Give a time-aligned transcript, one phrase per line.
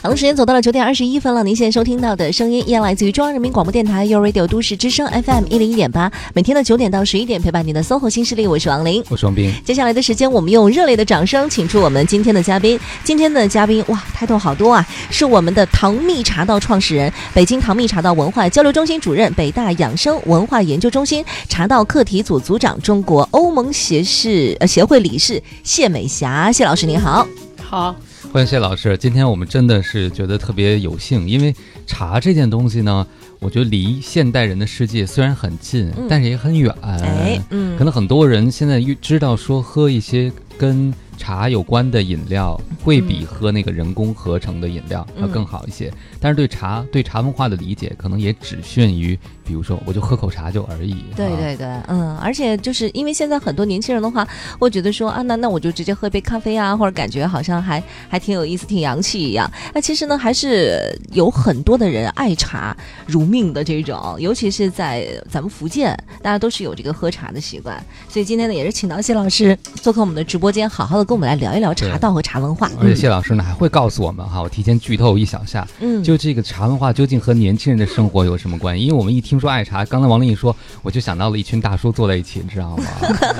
[0.00, 1.42] 好了，时间走到了九点二十一分了。
[1.42, 9.52] 您现在收听到的声音依然来自于中央人民广播电台 u Radio 都市之声 FM 一零一点八，每天的九点到十一点陪伴您的 SOHO 新势力，我是王琳，我是王斌。
[9.64, 12.78] 接下来的时间，我们用热烈的掌声，请出我们今天的嘉宾。
[13.02, 27.26] 今天的嘉宾哇，抬头好多啊，是我们的唐蜜茶道创始人，北京唐蜜茶道文化交流中心主任，北大养生文化研究中心茶道课题组组长，中国欧盟协事呃协会理事谢美霞，谢老师您好。
[27.60, 27.96] 好，
[28.30, 28.94] 欢迎谢老师。
[28.98, 31.54] 今天我们真的是觉得特别有幸，因为
[31.86, 33.06] 茶这件东西呢，
[33.40, 36.72] 我觉得离现代人的世界虽然很近，但是也很远。
[36.82, 40.92] 哎，嗯，可能很多人现在知道说喝一些跟。
[41.20, 51.04] 茶有关的饮料会比喝那个人工合成的饮料要更好一些，但是对茶对茶文化的理解可能也只限于，比如说我就喝口茶就而已。
[51.16, 54.24] 对对对，嗯，而且就是因为现在很多年轻人的话，
[54.60, 59.50] 会觉得说啊，那那我就直接喝杯咖啡啊，或者感觉好像还还挺有意思、挺洋气一样。
[59.74, 67.82] 那其实呢，还是有很多的人爱茶如命的这种，尤其是在咱们福建，大家都是有这个喝茶的习惯。
[68.08, 71.08] 所以今天呢，也是请到谢老师做客我们的直播间，好好的。
[71.08, 78.84] 跟我们来聊一聊茶道和茶文化，而且谢老师呢还会告诉我们哈，我提前剧透一小下，嗯，就这个茶文化究竟和年轻人的生活有什么关系？
[78.84, 82.84] 因为我们一听说爱茶，刚才王林一说，我就想到了一群大叔坐在一起，你知道吗？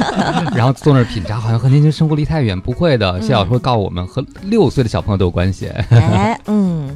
[0.54, 2.58] 然后坐那儿品茶，好像和年轻生活离太远。
[2.60, 5.68] 不会的，谢老师会告诉我们，和六岁的小朋友都有关系。
[5.90, 6.94] 哎，嗯。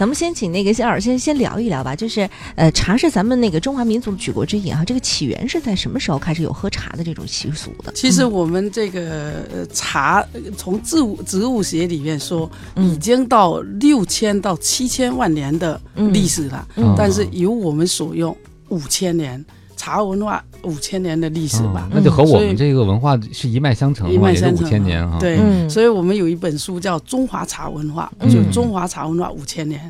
[0.00, 7.92] 咱们先请那个仙老师先先聊一聊吧，就是呃，茶是咱们那个中华民族的举国之饮啊，这个起源是在什么时候开始有喝茶的这种习俗的？
[7.92, 18.34] 其实我们这个茶从植物植物学里面说，已经到六千到七千万年的历史了，但是由我们所用
[18.70, 19.44] 五千年。
[19.80, 25.16] 茶文化五千年的历史吧，那就和我们这个文化是一脉相承，一脉相承五千年啊。
[25.18, 25.38] 对，
[25.70, 29.80] 所以我们有一本书叫《中华茶文化》，就《中华茶文化五千年》，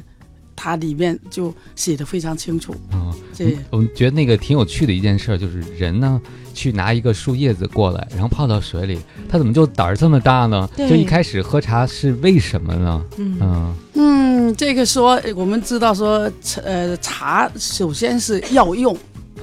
[0.55, 2.73] 它里面就写的非常清楚。
[2.93, 6.23] 啊，这我们觉得那个挺有趣的一件事，就是人呢
[6.55, 8.97] 去拿一个树叶子过来，然后泡到水里，
[9.29, 10.71] 他怎么就胆儿这么大呢？
[10.77, 13.05] 就一开始喝茶是为什么呢？
[13.19, 16.31] 嗯嗯，这个说我们知道说，
[16.63, 18.97] 呃，茶首先是药用。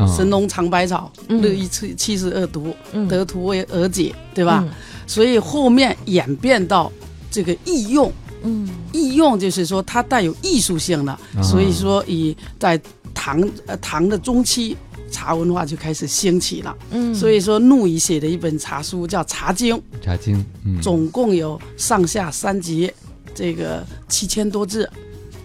[0.06, 2.75] 神农尝百草，乐一七七十二毒，
[3.08, 4.63] 得图为而解，对吧？
[5.08, 6.91] 所以后面演变到
[7.31, 8.12] 这个易用，
[8.44, 11.18] 嗯，易用就是说它带有艺术性了。
[11.41, 12.80] 所以说，以在
[13.13, 14.75] 唐呃唐的中期，
[15.09, 16.75] 茶文化就开始兴起了。
[16.91, 22.91] 嗯，所以说陆羽写的一本茶书叫《茶经》，茶经，嗯，总共有上下三集，
[23.34, 24.90] 这个七千多字。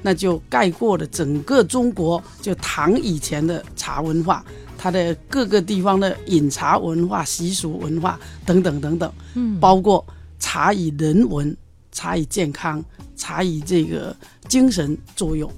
[0.03, 4.45] 那就概括了整个中国，就唐以前的茶文化，
[4.77, 10.05] 它的各个地方的饮茶文化、习俗文化等等等等，嗯，包括
[10.41, 11.57] 茶以人文、
[11.93, 14.15] 茶以健康、茶以这个
[14.49, 15.49] 精神作用。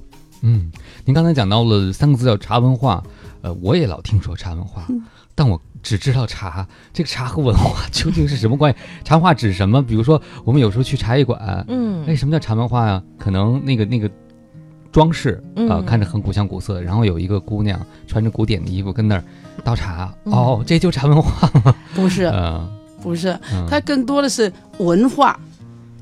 [0.42, 0.70] 嗯，
[1.06, 3.02] 您刚才讲到了三个字叫茶文化，
[3.40, 4.86] 呃，我也老听说茶文化，
[5.34, 8.78] 但我只知道茶，这个茶和文化究竟是什么关系？
[9.04, 9.82] 茶文化指什么？
[9.82, 13.02] 比如说我们有时候去茶艺馆，嗯，哎，什么叫茶文化呀？
[13.18, 14.10] 可能那个那个。
[14.94, 19.24] 装饰啊，看着很古香古色，然后有一个姑娘穿着古典的衣服跟那儿
[19.64, 21.74] 倒茶，哦，这就茶文化吗？
[21.96, 22.32] 不是，
[23.02, 23.36] 不是，
[23.68, 25.36] 它更多的是文化。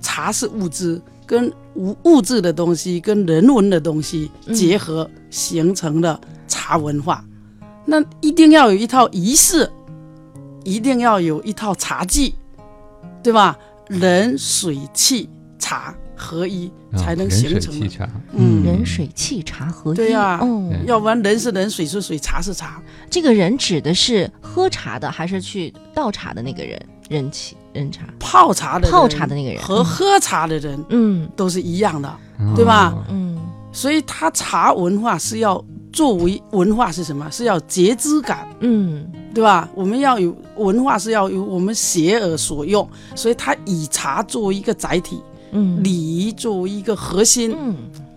[0.02, 7.24] 茶是物质，跟物物质的东西跟人文的东西结合形成的茶文化。
[7.86, 9.70] 那一定要有一套仪式，
[10.64, 12.34] 一定要有一套茶具，
[13.22, 13.56] 对吧？
[13.88, 15.94] 人水气茶。
[16.22, 17.74] 合一才能形成，
[18.32, 22.80] 嗯，人水气茶合一，对呀，嗯，要不然人是人，水是水，茶是茶。
[23.10, 26.80] 这个人指的是喝茶的，还是去倒茶的那个人？
[27.10, 32.10] 人气人茶，泡茶的泡茶的那个人和喝茶的人，嗯，都是一样的，
[32.54, 32.94] 对吧？
[33.10, 33.38] 嗯，
[33.72, 35.62] 所以他茶文化是要
[35.92, 37.28] 作为文化是什么？
[37.30, 39.68] 是要节肢感，嗯，对吧？
[39.74, 45.20] 我们要有文化是要由我们学而所用，所以他以茶作为一个载体。
[45.82, 47.54] 礼仪作为一个核心，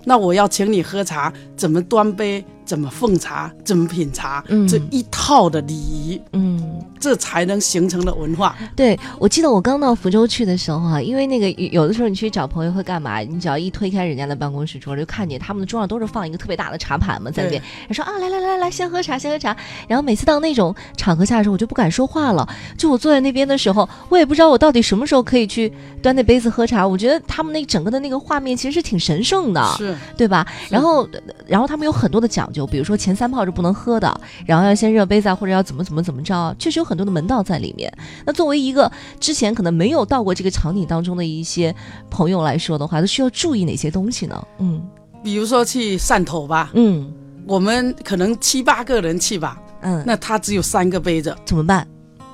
[0.03, 2.43] 那我要请你喝茶，怎么端杯？
[2.65, 8.55] 怎么奉茶，怎么品茶，这一套的礼仪，嗯，这才能形成的文化。
[8.75, 13.19] 对，我记得我刚到福州去的时候啊，因为那个有的时候你去找朋友会干嘛？
[13.19, 17.61] 你只要一推开人家的办公室桌，就看见他们的桌上都是放一个特别大的茶盘嘛，在那边。
[17.87, 19.55] 人说啊，来来来来，先喝茶，先喝茶。
[19.87, 22.47] 然后每次到那种场合下的时候，我就不敢说话了。
[22.75, 25.71] 就我坐在那边的时候，我也不知道我到底什么时候可以去
[26.01, 26.87] 端那杯子喝茶。
[26.87, 30.47] 我觉得他们那整个的那个画面其实是挺神圣的，是对吧？
[30.71, 31.07] 然后，
[31.45, 32.49] 然后他们有很多的讲。
[32.55, 37.91] 究，比如说前三泡是不能喝的，然后要先热杯子或者要怎么怎么怎么着，确实有很多的门道在里面。
[38.25, 41.75] 那作为一个之前可能没有到过这个场景当中的一些
[42.09, 44.47] 朋友来说的话，都需要注意哪些东西呢？
[44.59, 44.81] 嗯，
[45.21, 47.11] 比如说去汕头吧，嗯，
[47.45, 51.85] 我们可能七八个人去吧，嗯，那他只有三个杯子，怎么办？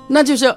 [0.08, 0.54] 那就是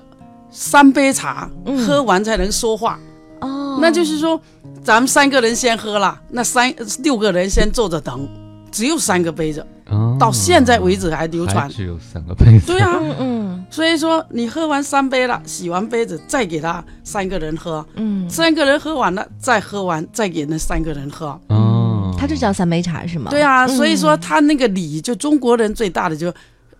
[0.51, 1.49] 三杯茶，
[1.85, 2.99] 喝完才能说话。
[3.41, 4.39] 哦，那就是说，
[4.83, 6.73] 咱们三个人先喝了，那三
[7.03, 8.27] 六个人先坐着等，
[8.75, 9.65] 只有三个杯子。
[9.89, 12.65] 哦，到现在为止还流传，只有三个杯子。
[12.67, 21.39] 对啊，嗯，所以说你喝完三杯了，洗完杯子再给他三个人喝，嗯，三个人喝完了再喝完再给那三个人喝。
[21.47, 23.31] 哦，他就叫三杯茶是吗？
[23.31, 26.33] 对啊，所以说他那个礼，就中国人最大的就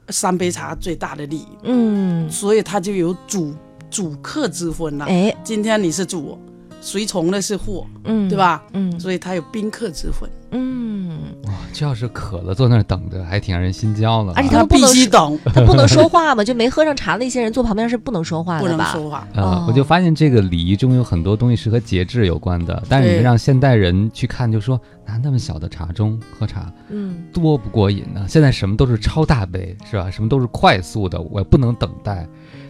[0.10, 1.46] 三杯茶最大的礼。
[1.64, 3.54] 嗯，所以他就有主
[3.90, 5.06] 主客之分了。
[5.06, 6.38] 哎，今天你是主。
[6.82, 8.64] 随从的是货，嗯，对吧？
[8.74, 10.30] 嗯，所以他有宾客之分。
[10.58, 14.32] 嗯，哇，这要是渴了，坐那儿等着，还挺让人心焦的。
[14.34, 18.92] 而且他们必须等， 他不能说话嘛，就没喝上茶那些人坐旁边是不能说话的吧？
[18.94, 19.28] 不能说话。
[19.36, 28.26] 啊，我就发现这个礼仪中有很多东西是和节制有关的，但是你让现代人去看，就说拿那么小的茶盅喝茶，嗯，多不过瘾呢。
[28.28, 30.10] 现在什么都是超大杯，是吧？
[30.10, 32.26] 什么都是快速的，我不能等待。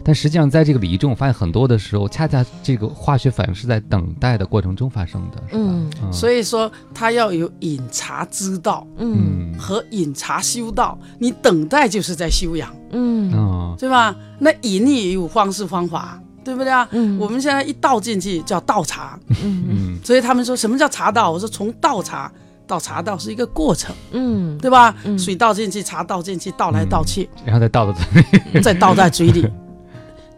[0.06, 5.56] 但实际上，在这个礼仪中，我发现很多的时候，恰恰这个化学反应是在等待的过程中发生的，是
[6.00, 6.12] 吧？
[6.12, 10.96] 所以说，他要有饮茶之道，嗯，和饮茶修道。
[11.18, 14.14] 你等待就是在修养，嗯，对吧？
[14.38, 16.86] 那饮也有方式方法，对不对啊？
[16.92, 21.32] 嗯，我们现在一倒进去叫倒茶，嗯，所以他们说什么叫茶道？
[21.32, 22.30] 我说从倒茶
[22.64, 24.94] 到茶道是一个过程，嗯，对吧？
[25.18, 28.22] 水倒进去，茶倒进去，倒来倒去，然后再倒到嘴
[28.52, 29.44] 里， 再倒在嘴里。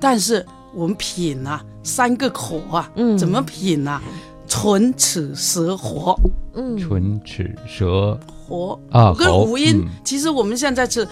[0.01, 3.17] 但是我们品啊，三个口啊，嗯。
[3.17, 4.01] 怎么品呢？
[4.47, 6.19] 唇齿舌活，
[6.55, 8.19] 嗯，唇齿舌。
[8.47, 9.87] 活啊，跟五音。
[10.03, 11.07] 其实我们现在是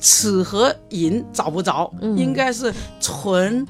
[0.00, 3.64] 齿和龈找不着，应该是唇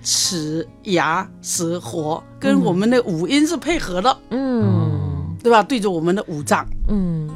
[0.00, 5.60] 齿牙舌活，跟我们的五音是配合的，嗯，对吧？
[5.60, 7.28] 对着我们的五脏，嗯。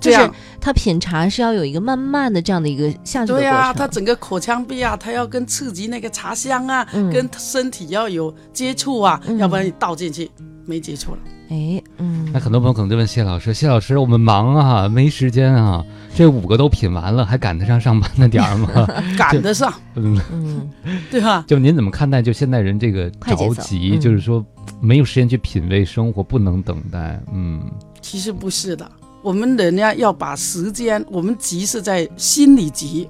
[0.00, 0.30] 就是
[0.60, 3.38] 他品茶是要有一个慢慢的这样的一个下去的过程。
[3.38, 10.30] 对呀，他整个口腔壁啊，他要跟刺激那个茶香啊，跟身体要有接触啊，要不然你倒进去
[10.66, 11.18] 没接触了。
[11.50, 12.28] 哎，嗯。
[12.30, 15.82] 那很多朋友可能就问谢老师：“谢老师，我们忙啊，没时间啊，
[16.14, 18.86] 这五个都品完了，还赶得上上班的点儿吗？”
[19.16, 20.70] 赶得上，嗯嗯，
[21.10, 21.42] 对吧？
[21.48, 24.44] 就您怎么看待就现代人这个着急，就是说
[24.78, 27.18] 没有时间去品味生活，不能等待？
[27.32, 27.62] 嗯，
[28.02, 28.86] 其实不是的。
[29.22, 33.08] 我们人家要把时间，我们急是在心里急，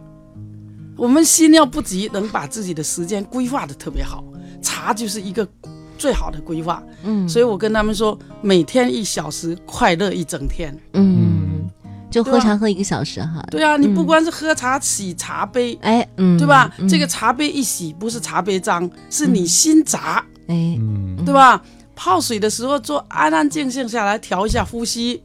[0.96, 4.24] 我们心要不急，能把自己的时间规划的特别好。
[4.60, 5.46] 茶就是一个
[5.96, 11.68] 最好的规划，嗯，所以我跟他们说，每天一小时，快乐一整天，嗯，
[12.10, 13.44] 就喝茶喝一个小时哈。
[13.50, 16.72] 对啊，你不光是喝茶洗茶杯，哎，嗯，对吧？
[16.88, 20.78] 这个茶杯一洗，不是茶杯脏，是你心杂，哎，
[21.24, 21.62] 对吧？
[21.94, 25.22] 泡水的时候，做安安静静下来，调一下呼吸。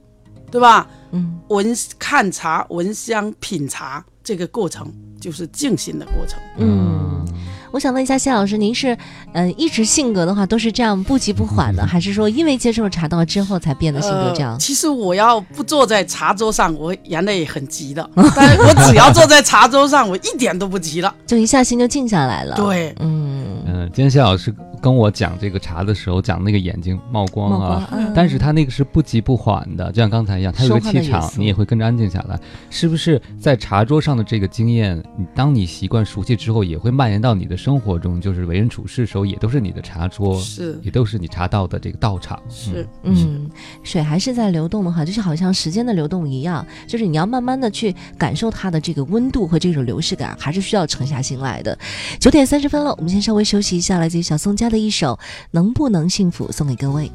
[0.54, 0.88] 对吧？
[1.14, 4.88] 嗯，闻看茶，闻香品茶，这个过程
[5.20, 6.40] 就是静心的过程。
[6.58, 7.26] 嗯，
[7.72, 8.96] 我想问一下谢老师，您是
[9.34, 14.56] 嗯一直性格的话都是这样不急不缓的， 还是说因为接受了茶道之后才变得性格这样？
[14.60, 22.56] 其实我要不坐在茶桌上，我原来也很急的， 但是我只要坐在茶桌上，我一点都不急了，就一下心就静下来了。
[22.56, 24.54] 对，嗯嗯，今天谢老师。
[24.83, 32.37] 跟我讲这个茶的时候，讲那个眼睛冒光啊，但是他那个是不急不缓的，就像刚才一样，他有个气场，你也会跟着安静下来。
[32.69, 35.02] 是不是在茶桌上的这个经验，
[35.33, 38.19] 当你习惯熟悉之后，也会蔓延到你的生活中？
[38.19, 42.37] 就是为人处事的时候，也都是你的茶桌，是，也都是你茶道的这个道场。
[42.49, 43.49] 是，嗯，
[43.83, 51.78] 水还是在流动的哈，就是好像时间的流动一样，就是你要慢慢的去感受它的这个温度和这种流逝感，还是需要沉下心来的。
[52.19, 54.72] 九点三十分了，我们先稍微休息一下，来自于小宋家。
[54.73, 55.18] 的一首
[55.51, 57.09] 能不能幸福送给各位。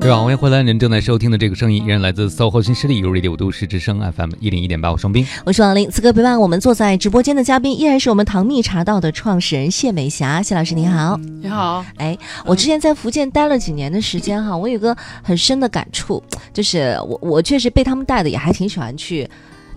[0.00, 0.64] 各位好，欢迎回来！
[0.64, 5.88] 您正在收听的这个声音依然来自 SOHO 新势力 Radio 都市之声 FM 一零一点八，我双冰，我是王林。
[5.92, 11.84] 此刻陪伴我们坐在直播间的嘉宾依然是我们唐蜜茶道的创始人谢美霞，谢老师您好，你好。
[11.98, 16.20] 哎，我之前在福建待了几年的时间哈，我有个很深的感触，
[16.52, 19.30] 就是我我确实被他们带的也还挺喜欢去。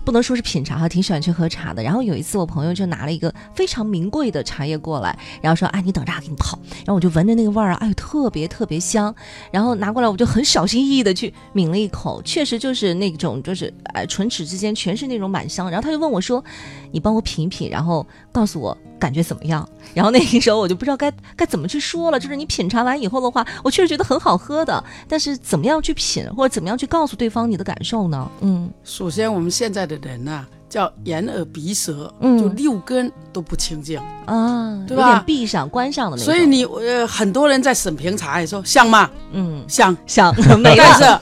[0.06, 1.82] 不能说是品茶哈，挺喜欢去喝茶的。
[1.82, 9.12] 然后有一次，我朋友就拿了一个非常名贵的茶叶过来，然后说：“哎，你等着，给你泡。”然后我就闻着那个味儿啊，哎，特别特别香。
[9.50, 15.68] 然后拿过来，我就很小心翼翼的去抿了一口，确实就是那种，就是哎，唇齿之间全是那种满香。
[15.68, 16.42] 然后他就问我说
[16.92, 19.68] ：“你帮我品一品，然后告诉我感觉怎么样？
[19.94, 22.20] 然后那个时候我就不知道该该怎么去说了。
[22.20, 28.30] 就是你品尝完以后的话，我确实觉得很好喝的，但是怎么样去品，或者怎么样去告诉对方你的感受呢？
[28.40, 35.22] 嗯，首先我们现在的人呢，叫眼耳鼻舌，嗯，就六根都不清净啊，对吧？
[35.26, 36.32] 闭上关上的那种。
[36.32, 39.10] 所以你呃，很多人在审评茶也说香吗？
[39.32, 41.18] 嗯，香香， 但是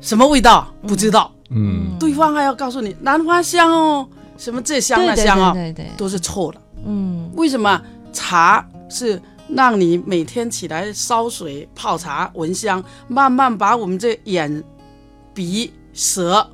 [0.00, 1.30] 什么味道不知道。
[1.50, 4.06] 嗯，对方还要告诉你兰花香哦，
[4.36, 6.60] 什么这香那香哦，对对，都是错的。
[6.84, 7.80] 嗯，为什么
[8.12, 14.62] 茶是让你每天起来烧水泡茶闻香，慢慢把我们这眼、
[15.34, 16.48] 鼻、舌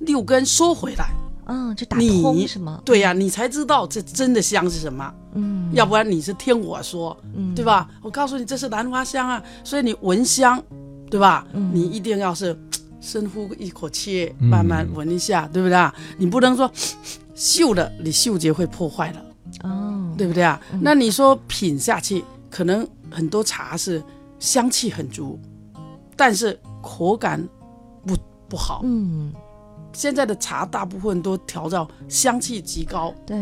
[0.00, 1.10] 六根收回来？
[1.46, 2.80] 嗯，就打通是吗？
[2.84, 5.12] 对呀，你才知道这真的香是什么。
[5.34, 7.16] 嗯，要不然你是听我说，
[7.54, 7.88] 对吧？
[8.00, 10.62] 我告诉你这是兰花香啊，所以你闻香，
[11.10, 11.44] 对吧？
[11.72, 12.56] 你一定要是
[13.00, 15.90] 深呼一口气，慢慢闻一下，对不对？
[16.16, 16.70] 你不能说
[17.34, 19.22] 嗅的，你嗅觉会破坏了。
[19.62, 20.60] 哦，对不对啊？
[20.80, 24.02] 那你说品下去，可能很多茶是
[24.38, 25.38] 香气很足，
[26.16, 27.46] 但是口感
[28.06, 28.16] 不
[28.48, 28.80] 不好。
[28.84, 29.32] 嗯。
[29.92, 33.36] 现在的茶大部分都调到香气极高，对，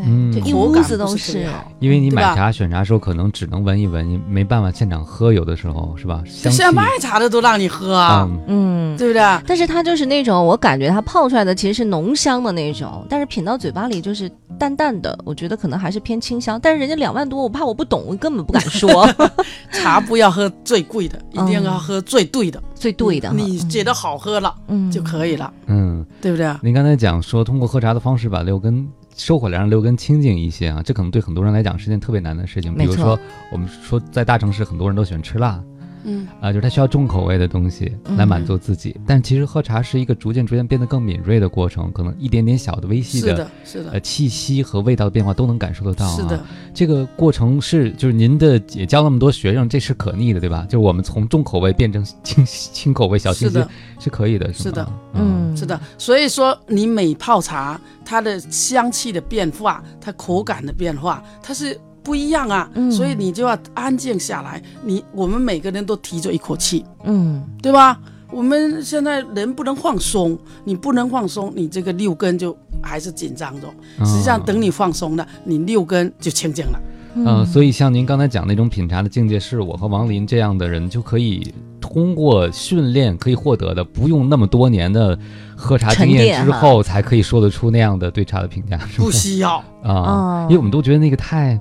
[0.45, 1.47] 一屋子都是。
[1.78, 6.23] 因为你买茶选茶时候可能只能闻一闻，你没办法现场喝，有的时候是吧？
[6.26, 9.23] 现在卖茶的都让你喝啊，嗯，对不对？
[9.47, 16.59] 但是它就是那种，我感觉它泡出来的其实是浓香的那种，但是品到嘴巴里就是淡淡的，我觉得可能还是偏清香。
[16.61, 19.09] 但是人家两万多，我怕我不懂，我根本不敢说。
[19.73, 22.62] 茶不要喝最贵的，一定要喝最对的。
[22.75, 25.90] 最对的，你觉得好喝了，嗯，就可以了，嗯，
[26.21, 26.55] 对不对？
[26.62, 32.75] 您刚才讲说，通过喝茶的方式把六根收回来，让六根清净一些啊，这可能对很多人来讲是件特别难的事情。
[32.75, 33.19] 比如说，
[33.50, 35.62] 我们说在大城市，很多人都喜欢吃辣。
[36.04, 46.07] 嗯啊，就是他需要重口味的东西来满足自己，但其实喝茶是一个逐渐逐渐变得更敏锐的过程，可能一点点小的微细的，是的，呃，气息和味道的变化都能感受得到。
[46.16, 46.42] 是的，
[46.73, 50.64] 这个过程是就是您的也教那么多学生，这是可逆的，对吧？
[50.64, 53.64] 就是我们从重口味变成轻 轻口味、小清新
[53.99, 55.78] 是可以的，是的，嗯，是的。
[55.99, 61.78] 所以说，你每泡茶，它的香气的变化，它口感的变化，它是。
[62.02, 64.62] 不一样啊，所以你就要安静下来。
[64.85, 67.99] 你我们每个人都提着一口气，嗯，对吧？
[68.33, 73.66] 我们现在人不能放松，你不能放松，你这个六根就还是紧张着。
[74.04, 76.80] 实际上，等你放松了，你六根就清净了。
[77.14, 85.19] 嗯，所以像您刚才讲那种品茶的境界，是我和王林这样的人就可以通过训练可以获得的，不用那么多年的
[85.57, 91.61] 喝茶经验之后才可以说得出那样的对茶的评价，不需要啊，因为我们都觉得那个太。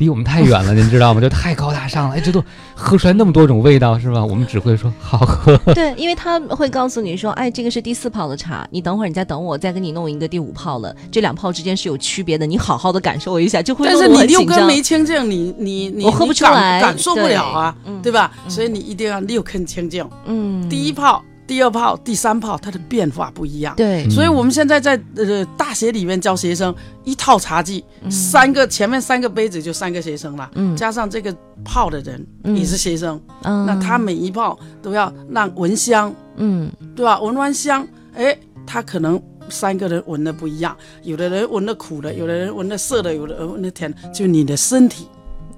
[0.00, 1.20] 离我们太远了， 您知道吗？
[1.20, 2.16] 就太高大上了。
[2.16, 2.42] 哎，这都
[2.74, 4.24] 喝出来那么多种味道，是吧？
[4.24, 5.56] 我们只会说好喝。
[5.74, 10.94] 对， 因为他会告诉你说，哎，这个是第四泡的茶，你等会儿你再等我，再给你弄一个第五泡了。
[11.12, 13.86] 这两泡之间是有区别的，你好好的感受一下，就会。
[13.86, 18.32] 但是你六根没清净，你你你我喝不出来，感受不了啊，对吧？
[18.48, 20.08] 所以你一定要六根清净。
[20.24, 21.22] 嗯，第一泡。
[21.50, 23.74] 第二泡、第三泡，它的变化不一样。
[23.74, 32.24] 对，所以我们现在在呃大学里面教学生，一套茶具，三个前面三个杯子就三个学生了，嗯，加上这个泡的人
[32.56, 37.20] 也是学生，嗯，那他每一泡都要让闻香，嗯，对吧？
[37.20, 45.08] 闻完香，哎，他可能三个人闻的不一样，有的人闻的苦的，有的人闻的涩的，有的人闻的甜，就你的身体，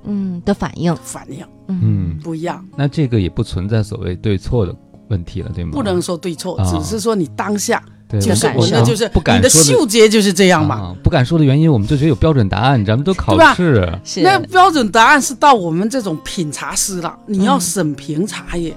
[0.04, 2.66] 嗯的反应，反应，嗯，不一样。
[2.78, 4.74] 那这个也不存在所谓对错的。
[5.12, 5.70] 问题了，对吗？
[5.72, 7.82] 不能说对错，只是说你当下
[8.20, 9.38] 就是我那，就是不敢。
[9.38, 10.94] 你的嗅觉就是这样嘛。
[11.02, 13.88] 不敢说的原因，我们就觉得有标准答案，咱们都考试。
[14.22, 18.74] 那标准答案是到我们这种品茶师了，你要审评茶叶。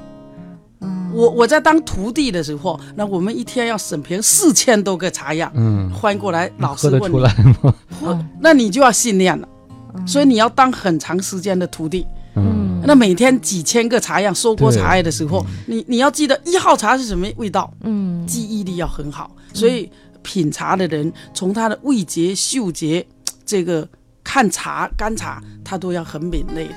[1.14, 5.50] 我我在当徒弟的时候，那我们一天要审评四千多个茶样。
[5.56, 7.74] 嗯，翻过来，老师问出来吗？
[8.40, 9.48] 那你就要训练了，
[10.06, 12.06] 所以你要当很长时间的徒弟。
[12.86, 19.36] 嗯，那每天几千个茶样收过茶叶的时候，你你要记得一号茶是什么味道，嗯，记忆力要很好。
[19.54, 23.06] 所以品茶的人，从他的味觉、嗅觉，
[23.46, 23.88] 这个
[24.36, 26.74] 看茶、干茶，它都要很敏锐的。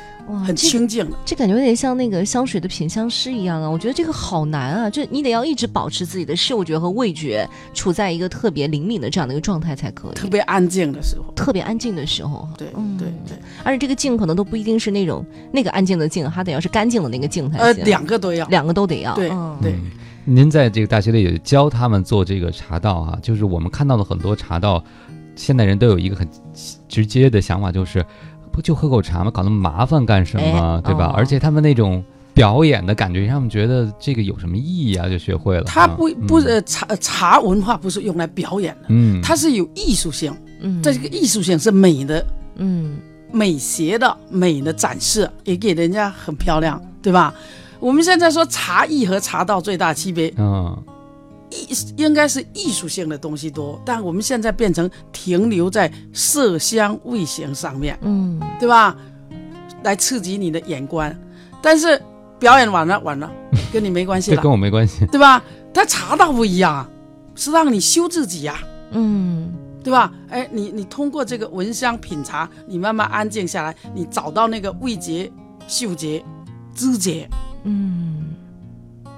[0.46, 3.68] 很清净这感觉有点像那个香水的品香师一样啊！
[3.68, 10.12] 我觉得这个好难啊，就你得要一直保持自己的嗅觉和味觉处在一个特别灵敏的这样的一个状态才可以。
[10.12, 13.36] 特别安静的时候，特别安静的时候，对，对对。
[13.64, 17.66] 而且这个静可能都不一定是那种那个安静的静，还得要是干净的那个静才行。
[17.66, 19.16] 呃，两个都要，两个都得要。
[19.16, 19.28] 对
[19.60, 19.74] 对。
[20.24, 24.84] 您在这个大学里也教他们做这个茶道啊，就是我们看到的很多茶道，
[25.34, 26.28] 现代人都有一个很
[26.88, 28.04] 直接的想法，就是。
[28.50, 29.30] 不就喝口茶吗？
[29.30, 30.82] 搞那么麻烦干什么？
[30.84, 31.12] 对吧？
[31.16, 32.02] 而且他们那种
[32.34, 35.08] 表演的感觉，让他们觉得这个有什么意义啊？
[35.08, 35.62] 就学会了。
[35.62, 42.26] 他不不是茶茶文化不是用来表演的，嗯，它是有艺术性，嗯，这个艺术性是美的，
[42.56, 42.98] 嗯，
[43.30, 47.32] 美学的美的展示，也给人家很漂亮，对吧？
[47.78, 50.76] 我们现在说茶艺和茶道最大区别，嗯，
[51.50, 58.96] 艺应该是艺术性的东西多，但我们现在变成停留在色香味形上面，嗯，对吧？
[59.82, 61.16] 来刺激你的眼观，
[61.62, 62.00] 但是
[62.38, 63.30] 表演完了完了，
[63.72, 65.42] 跟你没关系了，跟我没关系，对吧？
[65.72, 66.90] 但茶道不一样啊，
[67.34, 68.58] 是让你修自己呀，
[68.92, 69.52] 嗯。
[69.80, 70.12] 对吧？
[70.28, 75.30] 哎，你你通过这个闻香品茶，你慢慢安静下来，你找到那个味觉、
[75.66, 76.22] 嗅觉、
[76.74, 77.26] 知觉，
[77.62, 78.34] 嗯，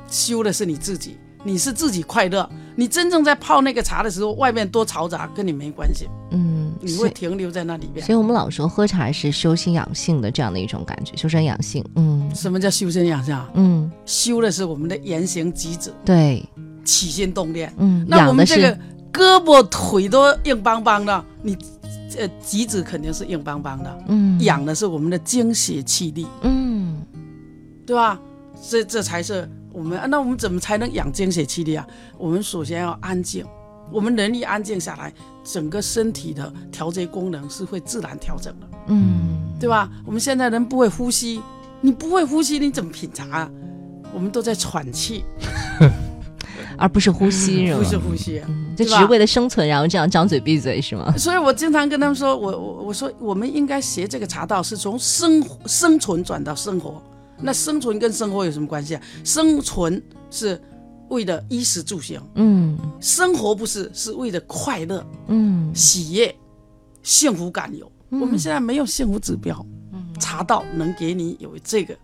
[0.09, 2.49] 修的是你自己，你是自己快乐。
[2.77, 8.05] 你真正在泡那个茶的时候，外面多嘈杂跟你没关系，嗯，你会停留在那里边。
[8.07, 11.85] 所以我们老说喝茶是修心养性的这样的一种感觉，修身养性。
[11.97, 13.39] 嗯，什么叫修身养性？
[13.55, 16.43] 嗯，修的是我们的言行举止，对，
[16.85, 17.73] 起心动念。
[17.79, 18.79] 嗯，那我们这个。
[19.13, 21.59] 胳膊腿都硬邦邦的，你，
[22.17, 24.05] 呃，举止肯定是硬邦邦的。
[24.07, 26.29] 嗯，养的是我们的精血气力。
[26.43, 27.05] 嗯，
[27.85, 28.21] 对吧？
[28.71, 30.01] 这这才是我们。
[30.11, 31.87] 那我们怎么才能养精血气力啊？
[32.19, 33.45] 我们首先要安静。
[33.93, 35.13] 我们人一安静下来，
[35.43, 38.67] 整个身体的调节功能是会自然调整的。
[38.87, 39.91] 嗯，对吧？
[40.07, 41.43] 我们现在人不会呼吸，
[41.81, 43.51] 你不会呼吸，你怎么品茶啊？
[44.15, 45.25] 我们都在喘气。
[46.79, 47.71] 而不是呼吸？
[47.75, 48.41] 不是呼吸，
[48.77, 51.13] 就只是为了生存，然后这样张嘴闭嘴，是吗？
[51.19, 57.03] 所以我经常跟他们说，我我我说，我们应该学这个茶道，是从生生存转到生活。
[57.43, 59.03] 那生存跟生活有什么关系啊？
[59.25, 60.61] 生存是
[61.09, 66.35] 为了衣食住行，嗯，生活不是，是为了快乐，嗯，喜悦、
[67.03, 67.91] 幸福感有。
[68.11, 69.65] 我们现在没有幸福指标，
[70.19, 71.97] 茶道能给你有这个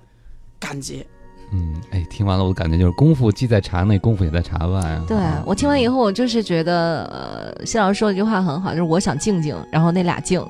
[0.59, 1.07] 感觉。
[1.53, 5.05] 嗯，哎，听完了，我感觉就是功夫既在茶内，功夫也在茶外啊。
[5.07, 10.45] 对我听完以后，我就是觉得，呃，谢老师说的一句话很好，就是我想静静，然后那俩静，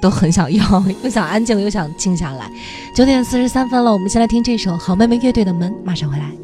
[0.00, 2.50] 都很想要， 又想安静，又想静下来。
[2.94, 6.39] 九点四十三分了，我们先来听这首好妹妹乐队的《门》，马上回来。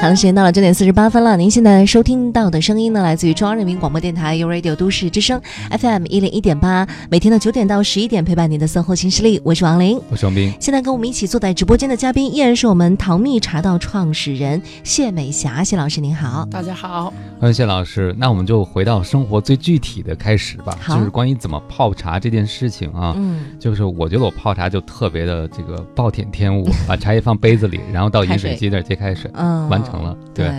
[0.00, 1.34] 好的，时间到了九点四十八分了。
[1.34, 9.40] 您现在收听到的声音呢，来自于中央人民广播电台 u Radio 都市之声 FM 一零一点八，每天的九点到十一点陪伴您的生活新势力。
[9.42, 10.52] 我是王琳，我是王斌。
[10.60, 17.10] 现在跟我们一起坐在直播间的嘉宾依然是我们唐蜜茶道创始人谢美霞，谢老师您好，大家好，
[17.40, 18.14] 欢迎谢老师。
[18.18, 23.14] 那我们就回到生活最具体的开始吧，就是关于怎么泡茶这件事情啊。
[23.16, 29.93] 嗯，就是我觉得我泡茶就特别的这个暴殄天物， 把茶叶放杯子里，然后到饮水机那儿接开水，嗯，完成。
[29.94, 30.52] 成了，对。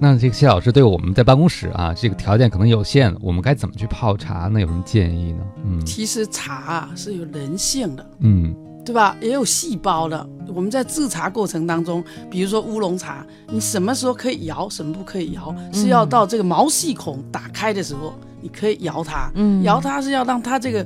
[0.00, 4.60] 那这个谢老师对我们在办公室啊，这个条件可能有限，我们该怎么去泡茶呢？
[4.60, 5.38] 有什么建议呢？
[5.64, 9.16] 嗯，其实茶啊是有人性的，嗯，对吧？
[9.20, 10.28] 也有细胞的。
[10.48, 19.30] 我们在制茶过程当中，比如说乌龙茶，你什么时候可以摇，什么不可以摇，是要到这个毛细孔打开的时候，你可以摇它。
[19.36, 20.84] 嗯，摇它是要让它这个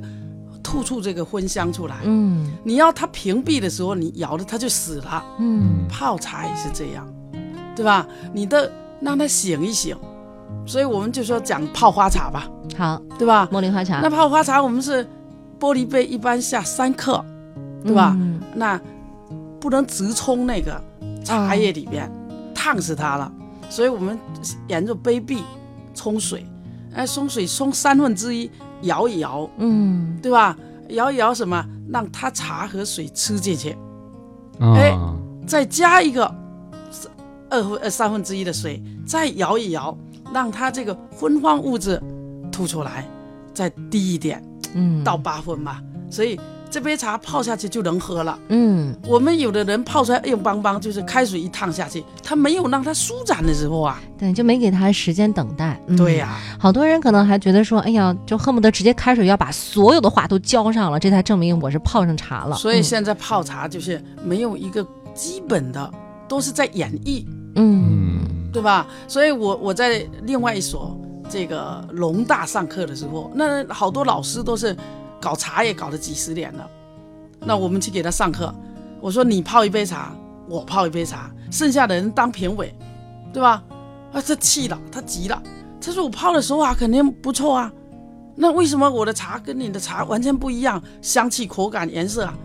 [0.63, 1.97] 吐出这个荤香出来。
[2.03, 5.25] 嗯，你要它屏蔽的时候，你摇了它就死了。
[5.39, 7.05] 嗯，泡茶也是这样。
[7.79, 8.05] 对吧？
[8.33, 9.95] 你的让他醒一醒，
[10.65, 12.45] 所以我们就说讲泡花茶吧。
[12.77, 13.47] 好，对吧？
[13.49, 14.01] 茉莉花茶。
[14.01, 15.07] 那泡花茶，我们是
[15.57, 17.23] 玻璃杯，一般下三克，
[17.85, 18.17] 对吧？
[18.53, 18.77] 那
[19.61, 20.81] 不能直冲那个
[21.23, 22.11] 茶叶里边，
[22.53, 23.31] 烫死它了。
[23.69, 24.19] 所以我们
[24.67, 25.41] 沿着杯壁
[25.95, 26.45] 冲水，
[26.93, 30.57] 哎，冲水冲三分之一，摇一摇，嗯，对吧？
[30.89, 31.65] 摇一摇什么？
[31.89, 33.77] 让它茶和水吃进去，
[34.59, 34.93] 哎，
[35.47, 36.35] 再加一个。
[37.49, 39.97] 二分呃三分之一的水，再摇一摇，
[40.33, 42.01] 让它这个芬芳物质
[42.51, 43.07] 吐出来，
[43.53, 45.81] 再低一点，嗯，到八分吧。
[46.11, 46.39] 所以
[46.71, 48.37] 这杯茶泡下去就能喝了。
[48.49, 54.01] 嗯，我们有的人泡出来硬邦邦，就是开水一烫下去，它没有让它舒展的时候啊。
[54.17, 55.79] 对，就没给它时间等待。
[55.97, 62.55] 对呀，好多人可能还觉得说，哎呀，就恨不得直接开水要把所有的话都浇上了，这才证明我是泡上茶了。
[62.55, 64.85] 所以现在泡茶就是没有一个
[65.15, 65.91] 基本的，
[66.27, 67.25] 都是在演绎。
[67.55, 68.87] 嗯，对吧？
[69.07, 74.75] 所以，我我在另外一所这个农大上课的时候，那好多老师都是
[75.19, 76.69] 搞茶叶搞了几十年了。
[77.41, 78.53] 那我们去给他上课，
[78.99, 80.13] 我说你泡一杯茶，
[80.47, 82.73] 我泡一杯茶，剩下的人当评委，
[83.31, 83.63] 对吧？
[84.11, 85.41] 啊，他气了，他急了，
[85.79, 87.71] 他说我泡的时候啊，肯定不错啊。
[88.35, 90.81] 那为什么我的茶跟你的茶完全不一样？
[91.01, 92.37] 香气、口感、颜色啊？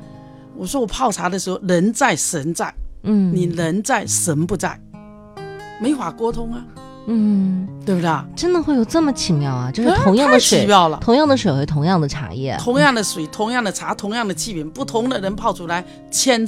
[0.57, 4.81] 我说我泡茶的时候人在神在，嗯，你人在神不在。
[5.85, 6.65] 没法沟通啊，
[7.09, 8.11] 嗯，对不对？
[8.35, 9.71] 真的会有这么奇妙啊？
[9.71, 10.67] 就是同样的水，
[10.99, 16.47] 同样的水和同样的茶叶，同样的水，同样的茶，同样的器皿，不同的人泡出来，千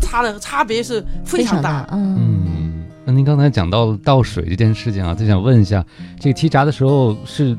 [0.00, 1.86] 差的差别是非常大。
[1.92, 5.84] 嗯，那您刚才讲到倒水这件事情啊，就想问一下，
[6.18, 7.56] 这个沏茶的时候是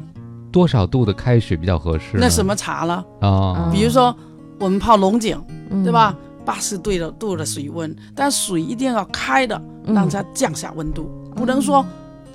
[0.51, 2.17] 多少度的开水比较合适？
[2.17, 3.69] 那什么茶了啊？
[3.71, 4.13] 比如说
[4.59, 5.41] 我们泡龙井，
[5.85, 6.13] 对吧？
[6.45, 11.85] 八十度的度的水温，但水一定要开的，让它降下温度，不能说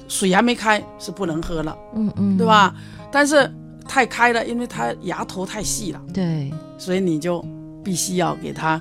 [0.08, 2.74] 水还没开是不能喝了，嗯嗯，对吧？
[3.10, 3.52] 但是
[3.88, 7.44] 太开了，因为它芽头太细了，对，所以你就
[7.82, 8.80] 必须要给它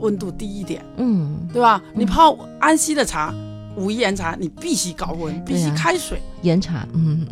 [0.00, 1.82] 温度低一点，嗯，对吧？
[1.92, 3.34] 你泡安溪的茶，
[3.76, 7.26] 武夷岩茶，你必须高温，必须开水，岩茶，嗯，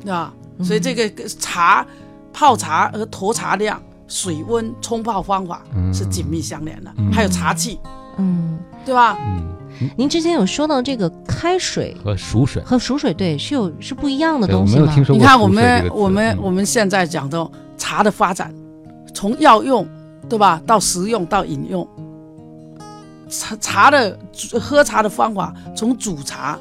[0.00, 0.32] 对吧？
[0.62, 1.86] 所以这个茶
[2.32, 3.80] 泡茶和投茶量。
[4.08, 7.78] 水温冲泡方法是紧密相连的，还有茶器，
[8.16, 9.16] 嗯，对吧？
[9.20, 12.62] 嗯，您之前有说到这个开水和熟水。
[12.64, 14.92] 和熟水，对，是有是不一样的东西吗？
[15.10, 18.52] 你看我们我们我们现在讲的茶的发展，
[19.14, 19.86] 从药用，
[20.28, 21.86] 对吧，到食用到饮用，
[23.28, 24.18] 茶茶的
[24.58, 26.58] 喝茶的方法，从煮茶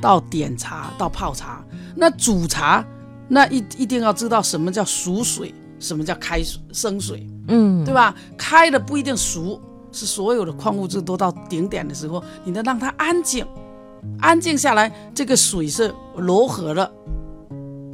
[0.00, 2.84] 到点茶到泡茶，那煮茶
[3.28, 5.54] 那一一定要知道什么叫熟水。
[5.80, 7.26] 什么叫开水生水？
[7.48, 8.14] 嗯，对吧？
[8.38, 13.44] 开的不一定熟，是所有的矿物质都到顶点的时候，你得让它安静，
[14.20, 16.92] 安静下来，这个水是柔和的，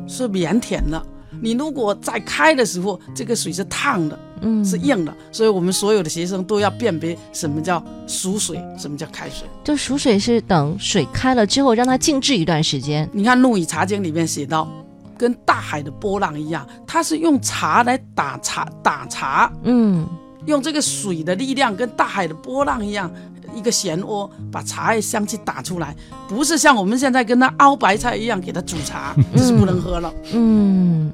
[0.07, 1.03] 是腼腆的。
[1.41, 5.15] 你如果在开的时候，这个水是烫的，嗯，是硬的。
[5.31, 9.47] 所以我们所有的学生都要辨别什么叫熟水，什么叫开水。
[9.63, 13.09] 就熟水是等水开了之后，让它静置一段时间。
[13.13, 14.69] 你看《陆羽茶经》里面写到。
[15.17, 20.07] 跟大海的波浪一样，它是用茶来打茶打茶，嗯，
[20.47, 23.11] 用这个水的力量跟大海的波浪一样，
[23.55, 25.95] 一个漩涡把茶叶香气打出来，
[26.29, 30.13] 不是像我们现在跟它熬白菜一样给它煮茶，这是不能喝了。
[30.33, 31.11] 嗯，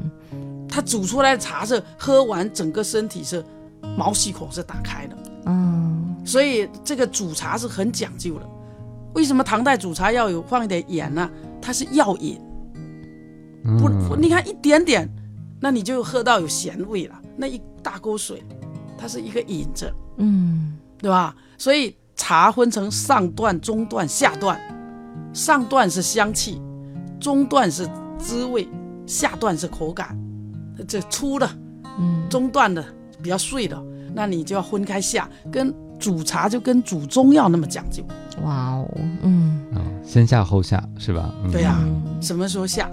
[0.69, 3.45] 它煮出来的茶是喝完整个身体是
[3.97, 8.47] 毛细孔是打开的，嗯，所以这个煮茶是很讲究的。
[9.15, 11.31] 为什么唐代煮茶要有放一点盐呢？
[11.61, 12.41] 它是药引。
[13.79, 15.09] 不，你看一点点，
[15.61, 17.15] 那你就喝到有咸味了。
[17.37, 18.43] 那一大锅水，
[18.99, 21.35] 它是一个引子，嗯，对吧？
[21.57, 24.61] 所以茶分成上段、中段、下段。
[25.33, 26.61] 上段是香气，
[27.19, 28.69] 中段是滋味，
[29.07, 30.15] 下段是口感。
[30.87, 31.49] 这粗的，
[31.99, 32.85] 嗯，中段的
[33.23, 33.83] 比较碎的，
[34.15, 35.29] 那你就要分开下。
[35.51, 38.05] 跟煮茶就跟煮中药那么讲究。
[38.45, 38.87] 哇哦，
[39.23, 39.59] 嗯，
[40.05, 41.33] 先下后下是吧？
[41.51, 41.79] 对呀，
[42.21, 42.91] 什么时候下？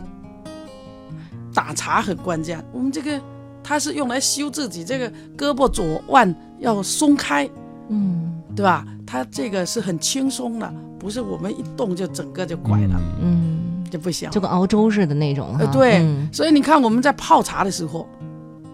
[1.53, 3.19] 打茶很关键，我们这个
[3.63, 7.49] 它是用来修自己这个胳膊左腕要松开，
[7.89, 8.85] 嗯，对吧？
[9.05, 15.55] 它这个是很轻松的，不是我们一动就整个就拐了，嗯，就不行，就跟熬粥似的那种。
[15.57, 18.07] 呃，对，所以你看我们在泡茶的时候，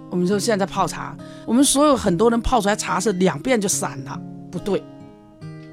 [0.10, 4.20] 我们说现在泡茶，我们所有很多人泡出来茶是两遍就散了，
[4.52, 4.84] 不对，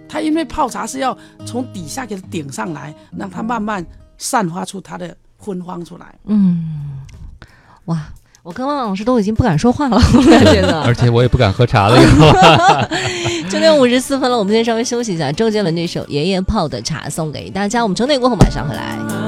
[0.09, 3.85] 它因为泡茶是要从底下给它顶上来，让它慢慢
[4.17, 5.17] 散发出它的。
[5.45, 6.65] 昏黄出来，嗯，
[7.87, 7.99] 哇，
[8.45, 11.99] 我跟汪老师都已经不敢说话了， 我感觉呢， 而且我也不敢喝茶了。
[13.51, 15.33] 九点五十四分了，我们先稍微休息一下。
[15.33, 17.83] 周杰伦这首《爷爷泡的茶》送给大家。
[17.83, 19.22] 我们整点过后马上回来。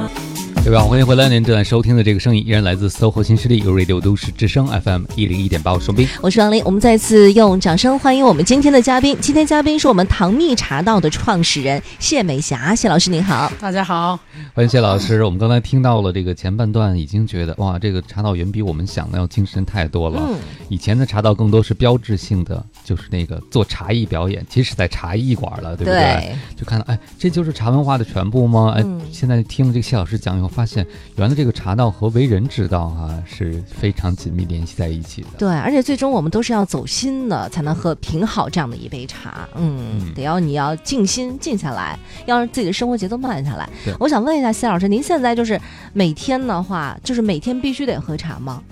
[0.65, 0.81] 对吧？
[0.81, 6.65] 欢迎回来，您正在收听的这个声音依然来自搜狐新势力 Radio 都市之声 FM 一零一点八，我是双斌，我是王林。
[6.65, 9.15] 我们再次用掌声欢迎我们今天的嘉宾。
[9.21, 14.19] 今天嘉宾是我们唐蜜茶道的创始人谢美霞，谢老师您好，大家好，
[14.55, 15.23] 欢迎谢老师。
[15.23, 20.19] 我们刚才听到了这个前半段，已经觉得哇，这个茶道远比我们想的要精神太多了。
[20.31, 20.39] 嗯，
[20.71, 26.35] 以前的茶道更多是标志性的，就是那个做茶艺表演，其实在茶艺馆了，对不对？
[26.57, 28.73] 就看到哎，这就是茶文化的全部吗？
[28.75, 30.87] 哎，现在听了这个谢老师讲以后，发现
[31.17, 31.35] 原来。
[31.35, 35.29] 这个茶道和为人之道哈是非常紧密联系在一起的。
[35.37, 39.49] 对，而且最终我们都是要走心的，才能喝品好这样的一杯茶。
[39.57, 43.69] 嗯，得要你要静心静下来，要让自己的生活节奏慢下来。
[43.99, 45.61] 我想问一下谢老师，您现在就是
[45.93, 48.63] 每天的话，就是每天必须得喝茶吗？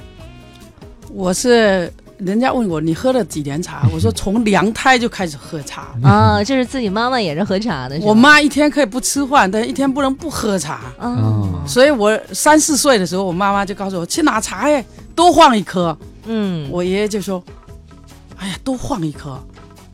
[1.11, 1.93] 我是。
[2.25, 3.87] 人家问我你喝了几年茶？
[3.93, 7.99] 我说从娘胎就开始喝茶啊，就是自己妈妈也是喝茶的。
[8.01, 10.83] 我妈一天可以不吃饭，但一天不能不喝茶。
[10.99, 15.97] 哦，所以我三四岁的时候，我妈妈就告诉我去拿茶叶，多放一颗。
[16.27, 17.43] 嗯，我爷爷就说，
[18.37, 19.37] 哎呀，多放一颗，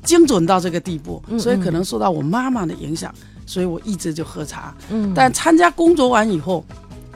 [0.02, 1.22] 精准到这个地步。
[1.38, 3.12] 所以可能受到我妈妈的影响，
[3.46, 4.74] 所以我一直就喝茶。
[4.90, 6.62] 嗯，但参加工作完以后，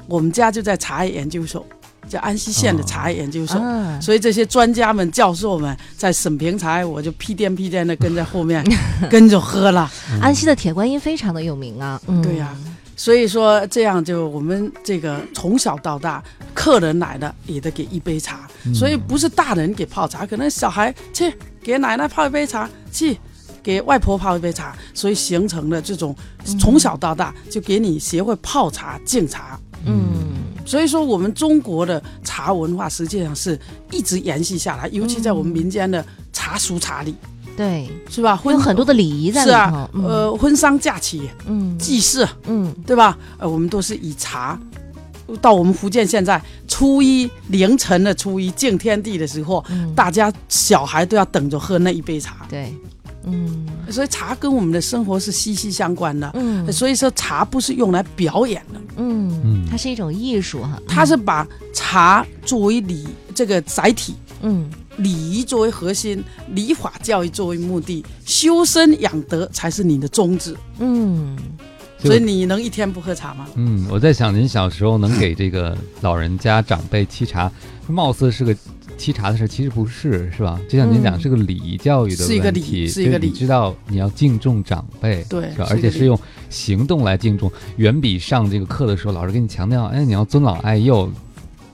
[0.06, 1.64] 我们家就在茶叶研究所。
[2.12, 3.58] 叫安溪县的茶叶研究所，
[3.98, 8.62] 所以这些专家们、教授们在审评茶，我就屁颠屁颠的跟在后面
[9.08, 9.90] 跟着喝了。
[10.20, 12.54] 安溪的铁观音非常的有名啊，对呀，
[12.96, 16.22] 所以说这样就我们这个从小到大，
[16.52, 23.16] 客人来了也得给一杯茶，所以不是大人给泡茶，可能小孩去给奶奶泡一杯茶，去
[23.62, 26.14] 给外婆泡一杯茶，所以形成了这种
[26.60, 30.04] 从小到大就给你学会泡茶敬茶，嗯。
[30.64, 33.58] 所以说我们中国的茶文化实际上是
[33.90, 37.14] 一直延续下来，尤其在我们民间的茶俗茶礼，
[37.56, 38.40] 对，是吧？
[38.44, 39.56] 有很多的礼仪在里头。
[39.56, 43.18] 是啊，呃，婚丧嫁娶，嗯，祭祀，嗯，对吧？
[43.38, 44.58] 呃，我们都是以茶。
[45.40, 49.64] 到我们福建现在初一凌晨的初一敬天地的时候，
[49.96, 52.46] 大家小孩都要等着喝那一杯茶。
[52.48, 52.72] 对，
[53.24, 56.30] 嗯，所以茶跟我们的生活是息息相关的。
[56.34, 58.80] 嗯，所以说茶不是用来表演的。
[58.96, 60.80] 嗯，它是一种艺术哈。
[60.86, 70.56] 它是把茶作为礼这个载体，嗯，礼仪作为核心，礼法教育作为目的，修身养德才是你的宗旨。
[70.78, 71.36] 嗯。
[71.98, 73.46] 所以你能一天不喝茶吗？
[73.54, 77.48] 嗯，我在想，您小时候能给这个老人家长辈沏茶，
[77.86, 78.52] 貌似是个
[78.98, 80.60] 沏茶的事，其实不是，是吧？
[80.68, 85.66] 就像您讲，是个礼仪教育的问题，是一个礼，知道你要敬重长辈，对，是吧？
[85.70, 86.18] 而且是用
[86.50, 91.10] 行动来敬重，远比上这个课的时候老师给你强调，哎，你要尊老爱幼。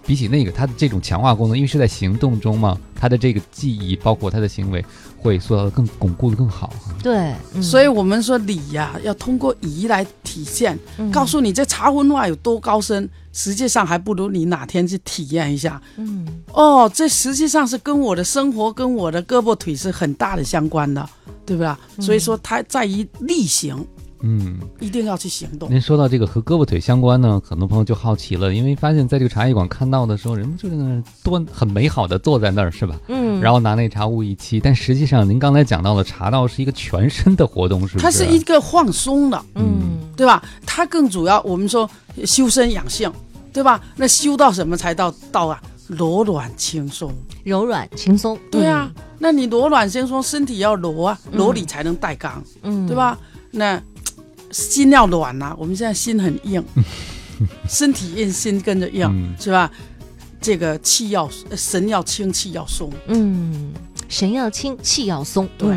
[0.09, 4.83] 比起那个，它的这种强化功能，因为是在行动中嘛，它的这个记忆，包括它的行为，
[5.19, 6.73] 会塑造的更巩固的更好。
[7.03, 10.79] 对，所以我们说礼呀，要通过仪来体现，
[11.13, 15.79] 告诉你这茶文化有多高深，实际上还不如你哪天去体验一下。
[15.97, 21.07] 嗯，哦，这实际上是跟我的生活、跟我的胳膊腿是很大的相关的，
[21.45, 22.03] 对不对？
[22.03, 23.87] 所以说，它在于力行。
[24.21, 25.71] 嗯，一定要去行动。
[25.71, 32.99] 您说到这个和胳膊腿相关呢，很多朋友就好奇了，因为发现在这个茶艺馆看到的时候，人们就在那儿多很美好的坐在那儿，是吧？
[33.09, 33.41] 嗯。
[33.41, 38.05] 然后拿那茶壶一沏，但实际上您刚才讲到了茶道是一个全身的活动，是不是？
[38.05, 40.43] 它是一个放松的，嗯，对吧？
[40.67, 41.89] 它更主要，我们说
[42.25, 43.13] 修身养性，
[43.53, 43.81] 对吧？
[43.95, 45.63] 那修到什么才到道啊？
[45.87, 47.11] 柔软轻松，
[47.45, 48.91] 柔软轻松，对啊。
[49.21, 53.17] 那你柔软轻松，身体要柔啊，柔里才能带刚，嗯，对吧？
[53.53, 53.81] 那。
[54.51, 56.65] 心要软呐，我们现在心很硬，
[57.69, 59.71] 身体硬，心跟着硬，是吧？
[60.41, 62.91] 这个气要神要清，气要松。
[63.07, 63.73] 嗯，
[64.09, 65.49] 神要清，气要松。
[65.59, 65.77] 对。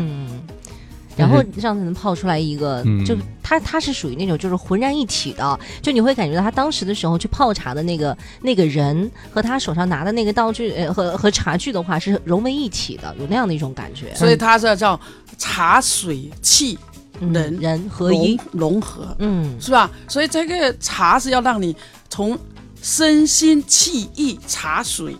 [1.14, 14.14] 然后让他能泡出来一个，就他他是属于那种就是浑然一体的，就你会感觉到他当时的时候去泡茶的那个那个人和他手上拿的那个道具呃和和茶具的话是融为一体的，有那样的一种感觉。
[14.14, 14.98] 所以他是叫
[15.36, 16.78] 茶水气。
[17.20, 19.90] 人人合一融合，嗯，是吧？
[20.08, 21.76] 所以这个茶是要让你
[22.08, 22.38] 从
[22.80, 25.16] 身心气意茶水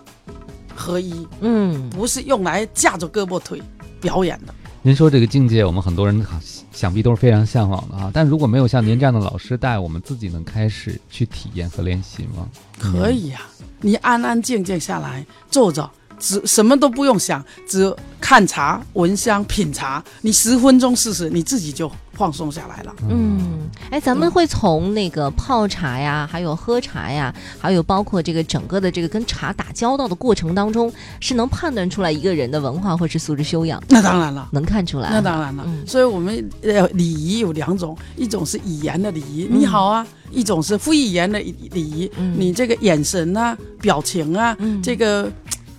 [0.74, 3.62] 合一，嗯，不是用来架着胳膊腿
[4.00, 4.54] 表演的。
[4.84, 6.26] 您说这个境界，我们很多人
[6.72, 8.10] 想必都是非常向往的啊。
[8.12, 12.48] 但如果没有像您这样的老师带，我们自己能开始去体验和练习吗？
[12.80, 13.42] 可以呀，
[13.80, 15.88] 你安安静静下来坐着。
[16.22, 22.94] 只什么都不用想，只看茶、闻香、品茶，你十分钟试试，你自己就放松下来了。
[23.10, 33.82] 嗯，哎，咱们会从那个泡茶呀，还有喝茶呀，还有包括这个整个的这个跟茶打交道的过程当中，是能判断出来一个人的文化或是素质修养。
[33.88, 35.10] 那当然了，能看出来。
[35.10, 35.66] 那当然了。
[35.84, 45.28] 所以我们呃礼仪有两种，一种是语言的礼仪，你好啊；一种是非语言的礼仪，你这个眼神啊、表情啊，这个。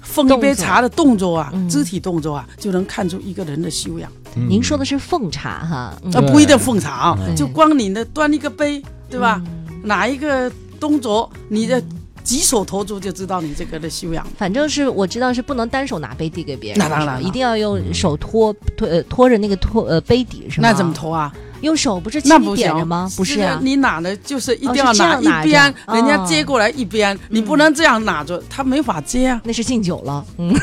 [0.03, 4.11] 奉一杯茶的动作啊，肢体动作啊，就能看出一个人的修养。
[4.35, 5.75] 您说的是奉茶哈，
[6.13, 9.41] 啊，不一定奉茶啊，就光你的端一个杯，对吧？
[9.83, 11.81] 哪一个动作，你的
[12.23, 14.25] 举手投足就知道你这个的修养。
[14.37, 20.69] 反正是我知道是不能单手拿杯递给别人，那当然，一定要用手托托呃托着那个托呃杯底是吗？
[20.69, 21.33] 那怎么托啊？
[21.63, 23.09] 用手不是轻点着吗？
[23.17, 29.41] 不是啊，你拿的就是一定要拿一边，人家接过来一边，你不能这样拿着，他没法接啊。
[29.43, 30.53] 那是敬酒了， 嗯。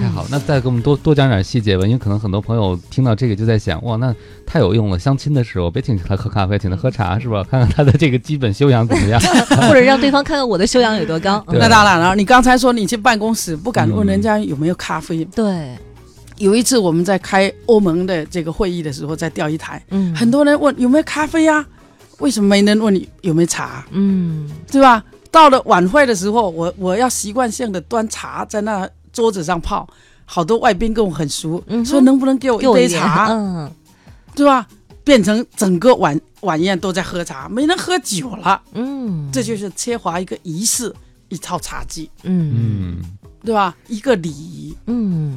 [0.00, 4.14] 太好，那再给我们多多讲点细节吧，因为可能很多朋友听到这个就在想，哇，那
[4.46, 4.96] 太有用了。
[4.96, 7.44] 相亲的时候别请他喝咖啡，请他喝茶是吧？
[7.50, 9.20] 看看他的这个基本修养怎么样，
[9.66, 11.44] 或者让对方看看我的修养有多高。
[11.48, 15.76] 那当然了，你刚才说你去办公室不敢问人家有没有咖啡，对。
[16.40, 21.64] 有一次我们在开欧盟的这个会议的时候，在钓鱼台，嗯，很多人问有没有咖啡呀？
[22.18, 23.86] 为什么没人问你有没有茶？
[23.90, 25.04] 嗯，对吧？
[25.30, 29.86] 到了晚会的时候，我我要习惯性的端茶在那桌子上泡，
[30.24, 33.28] 好多外宾跟我很熟，说能不能给我一杯茶？
[33.30, 33.70] 嗯，
[34.34, 34.66] 对吧？
[35.04, 38.60] 变成整个晚晚宴都在喝茶，没人喝酒了。
[38.72, 40.94] 嗯，这就是缺乏一个仪式，
[41.28, 42.08] 一套茶具。
[42.22, 42.96] 嗯，
[43.44, 43.76] 对吧？
[43.88, 44.76] 一个礼仪。
[44.86, 45.36] 嗯。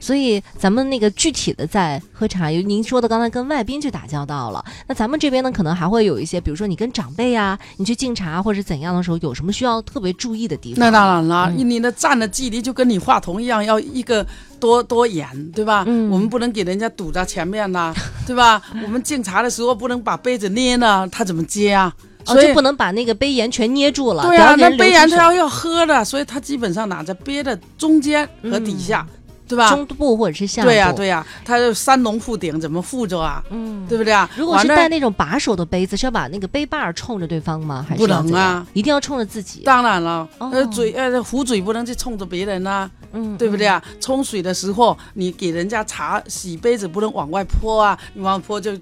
[0.00, 10.78] 所以咱们那个具体的在喝茶，有您说的刚才跟外宾去打交道了，那咱们这边呢，可能还会有一些，比如说你跟长辈啊，你去敬茶或者怎样的时候，有什么需要特别注意的地方？
[10.78, 14.24] 那当然了，你的站的距离就跟你话筒一样，要一个
[14.60, 15.82] 多多远，对吧？
[15.88, 17.92] 嗯，我们不能给人家堵在前面呐，
[18.24, 18.62] 对吧？
[18.84, 21.92] 我们敬茶的时候不能把杯子捏了，他怎么接啊？
[22.32, 24.22] 所以不能把那个杯沿全捏住了。
[24.24, 29.06] 对啊，那杯沿它要要喝的，所以它基本上拿在憋的中间和底下。
[29.48, 29.70] 对吧？
[29.70, 30.68] 中部或者是下部。
[30.68, 33.42] 对呀，对呀，它就三龙覆顶，怎么覆着啊？
[33.48, 34.28] 嗯，对不对啊？
[34.36, 37.82] 如果是带那种把手的杯子，是要把那个杯把冲着对方吗？
[37.88, 38.66] 还是不能啊？
[38.74, 39.62] 一定要冲着自己。
[39.64, 43.82] 当然了，呃，嘴呃壶嘴不能去冲着别人呐，嗯，对不对啊？
[44.02, 48.72] 冲水的时候，你给人家茶洗杯子不能往外泼啊，你往外泼就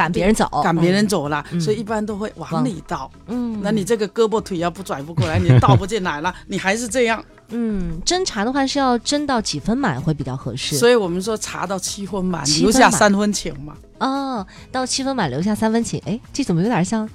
[0.00, 3.10] 赶别人走，赶别人走了，所以一般都会往里倒。
[3.26, 7.22] 嗯，那你这个胳膊腿要不拽不过来，你倒不进来了，你还是这样。
[7.48, 10.78] 嗯，斟茶的话是要蒸到几分满会比较合适？
[10.78, 13.74] 所以我们说茶到七分满，留下三分情嘛。
[13.98, 17.06] 哦，到七分满留下三分情，哎，这怎么有点像？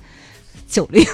[0.68, 1.06] 酒令，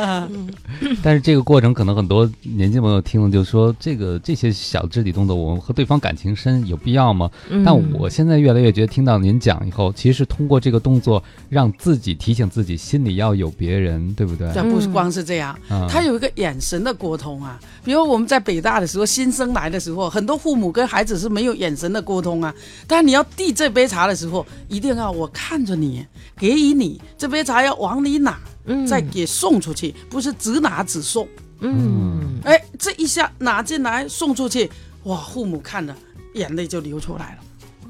[1.02, 7.30] 但是这个过程可能很多年轻朋友听了就说，这个这些小肢体动作，我们和对方感情深，有必要吗？
[7.64, 14.50] 但我现在越来越觉得，听到您讲以后，其实通过这个动作，让自己提醒自己，心里要有别人，对不对？
[14.54, 17.58] 这不是光是这样，他有一个眼神的沟通啊。
[17.84, 22.54] 比如我们在北大的时候，新生来的时候，很多父母跟孩子是没有眼神的沟通啊。
[22.86, 28.18] 但你要递这杯茶的时候，一定要我看着你，给予你这杯茶要往里
[28.68, 28.86] 拿。
[28.86, 31.26] 再给送出去，不是只拿只送。
[31.60, 34.70] 嗯，哎，这一下拿进来送出去，
[35.04, 35.96] 哇，父母看了
[36.34, 37.38] 眼泪就流出来了。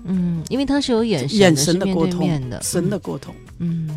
[0.04, 3.34] 嗯，因为他是有眼眼神的沟通的，神的沟通。
[3.58, 3.90] 嗯。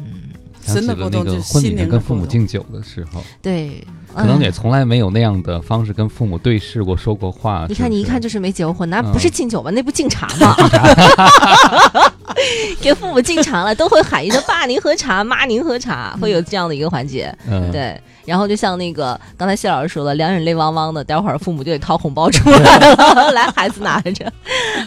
[0.73, 7.65] 真的那个婚礼跟父母敬酒的时候，对，可能也从来没有那样的方式跟父母对视过、说过话。
[7.69, 9.71] 你看，你一看就是没结过婚，那不是敬酒吗？
[9.71, 10.55] 那不敬茶吗？
[12.81, 17.33] 给父母敬茶了，都会喊一声“爸，您喝茶”，“妈，您喝茶”，会有这样的一个环节。
[17.47, 17.99] 嗯，对。
[18.25, 24.31] 然后就像那个刚才谢老师说的，两眼泪汪汪的，待会儿父母就得掏红包出来了， 来，孩子拿着。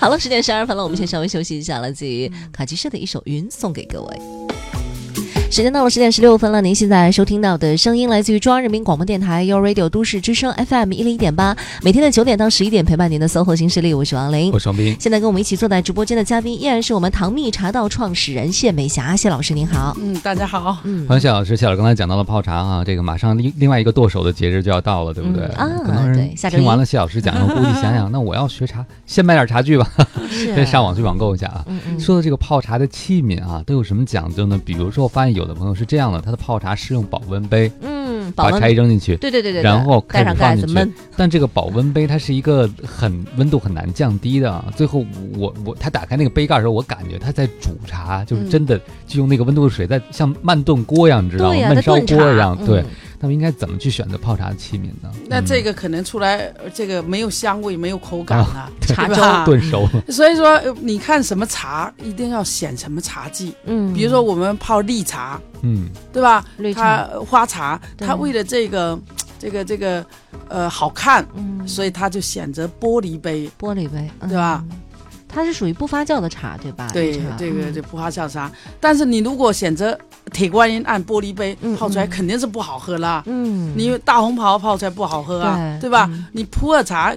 [0.00, 4.43] 好了，十点十二分了，我们先稍微休息一下，来自于卡吉社的一首《云》送给各位。
[5.54, 14.96] 时间到了十点十六分了，您现在收听到的声音来自于中央人民广播电台 u Radio 都市之声 FM 一零一点八，每天的九点到十一点陪伴您的搜狐新势力，我是王琳，我是王斌。
[14.98, 19.96] 现在跟我们一起坐在直播间的嘉宾依然是我们唐蜜茶道创始人谢美霞，谢老师您好。
[20.00, 20.78] 嗯，大家好。
[20.82, 25.44] 嗯，欢迎谢老师，谢老师刚才讲到了泡茶啊，这个马上另另外一个剁手的节日就要到了，对不对？
[25.50, 29.88] 啊，可能人听完了谢老师讲，我估计想想， 那我要学茶，先买点茶具吧，
[30.28, 31.64] 先 上网去网购一下啊。
[32.00, 34.60] 说到这个泡茶的器皿啊，都有什么讲究呢？
[34.64, 36.20] 比如说，我发现有的朋友是这样的。
[36.20, 40.92] 他的泡茶是用保温杯，嗯，把茶叶扔进去，对对对对，然后开始放进去。
[41.16, 44.64] 但这个保温杯它是一个很温度很难降低的。
[44.76, 45.04] 最后
[45.36, 51.54] 我我他打开那个杯盖的时候，我感觉他在煮茶，就是真的就用那个温度的水在像慢炖锅一样，你知道吗？
[51.54, 52.84] 焖烧锅一样，对。
[53.24, 55.10] 那么应该怎么去选择泡茶的器皿呢？
[55.30, 60.04] 那这个可能出来，这个没有香味，没有口感啊，茶粥炖熟了。
[60.12, 63.54] 所以说，你看什么茶，一定要选什么茶具。
[63.64, 66.44] 嗯，比如说我们泡绿茶，嗯，对吧？
[66.58, 69.00] 绿茶、花茶，它为了这个、
[69.38, 70.04] 这个、这个，
[70.50, 71.26] 呃，好看，
[71.66, 74.62] 所以他就选择玻璃杯，玻璃杯，对吧？
[75.34, 76.88] 它是属于不发酵的茶，对吧？
[76.92, 78.50] 对，这个就不发酵茶。
[78.78, 79.98] 但是你如果选择
[80.32, 83.22] 铁观音按玻璃杯泡出来，肯定是不好喝了。
[83.26, 86.08] 嗯，你大红袍泡出来不好喝啊，对吧？
[86.32, 87.14] 你普洱茶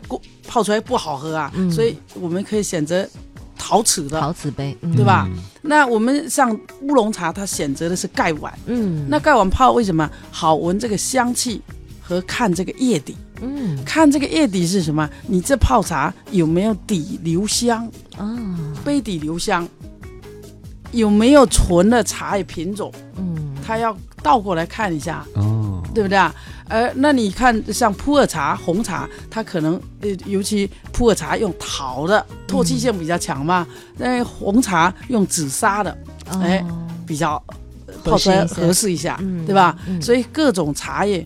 [0.47, 3.07] 泡出来不好喝啊，所以我们可以选择
[3.55, 5.29] 陶瓷的陶瓷杯，对吧？
[5.61, 8.51] 那我们像乌龙茶，它选择的是盖碗。
[8.65, 10.79] 嗯，那盖碗泡为什么好闻？
[10.79, 11.61] 这个香气
[12.01, 13.15] 和看这个叶底。
[13.41, 15.07] 嗯，看这个叶底是什么？
[15.27, 18.37] 你这泡茶有没有底留香啊？
[18.83, 19.67] 杯底留香，
[20.91, 22.91] 有没有纯的茶叶品种？
[23.17, 26.33] 嗯，他要倒过来看一下哦，对不对啊？
[26.69, 33.65] 呃，那你看像普洱茶、红茶，它可能呃，尤其普洱茶用陶的，透气性比较强嘛。
[33.97, 35.97] 那红茶用紫砂的，
[36.41, 36.65] 哎，
[37.05, 37.41] 比较
[38.03, 39.77] 泡出来合适一下，对吧？
[40.01, 41.25] 所以各种茶叶，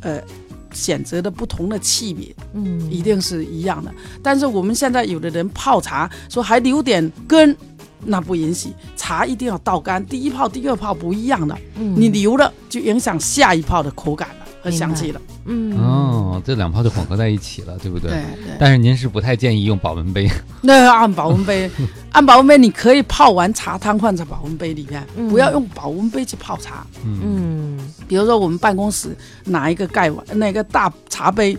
[0.00, 0.22] 呃。
[0.72, 3.92] 选择的不同的器皿，嗯，一定是一样的。
[4.22, 7.56] 但是我们现在有的人泡茶说还留点根，
[8.04, 8.70] 那不允许。
[8.96, 15.20] 茶一定要倒干，第一泡、第二泡不一样的，嗯，你留了就影响下一泡的口感了和香气了。
[15.50, 18.10] 嗯哦，这两泡就混合在一起了，对不对？
[18.10, 18.56] 对对。
[18.58, 20.28] 但是您是不太建议用保温杯。
[20.60, 21.70] 那要按保温杯，
[22.12, 26.86] 按保温杯，你可以泡完茶汤放在保温杯里面，不要用保温杯去泡茶。
[27.04, 31.56] 嗯，比如说我们办公室拿一个盖碗，那个大茶杯，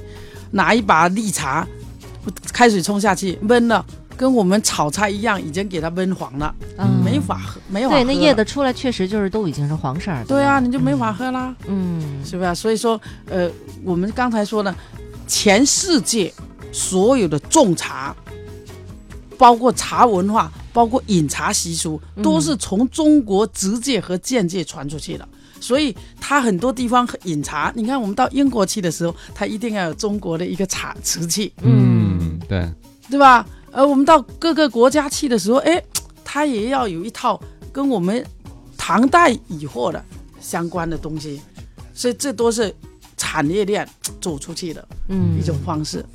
[0.52, 1.67] 拿一把绿茶，
[2.54, 3.83] 开水冲下去闷了。
[4.20, 7.96] 跟我们炒菜一样，已经给它焖黄了，嗯没法喝，没法喝。
[7.96, 10.26] 对，那叶子出来确实就是都已经是黄色的。
[10.26, 11.56] 对啊，你就没法喝啦。
[11.67, 12.54] 嗯，是不是？
[12.54, 13.00] 所以说，
[13.30, 13.50] 呃，
[13.82, 14.76] 我们刚才说的，
[15.26, 16.34] 全世界
[16.74, 18.13] 所有的种茶，
[19.38, 25.26] 包括茶文化，包括饮茶习俗，都是从中国直接和间接传出去的。
[25.62, 32.70] 所以他很多地方饮茶，你看我们到英国去的时候，他一定要有中国的一个茶瓷器，嗯，对，
[33.10, 33.46] 对吧？
[33.72, 35.82] 而我们到各个国家去的时候，哎，
[36.24, 37.40] 他也要有一套
[37.72, 38.26] 跟我们
[38.78, 40.04] 唐代以后的
[40.40, 41.42] 相关的东西，
[41.94, 42.74] 所以这都是
[43.17, 43.88] 产业链
[44.20, 44.88] 走出去的
[45.40, 46.06] 一种方式。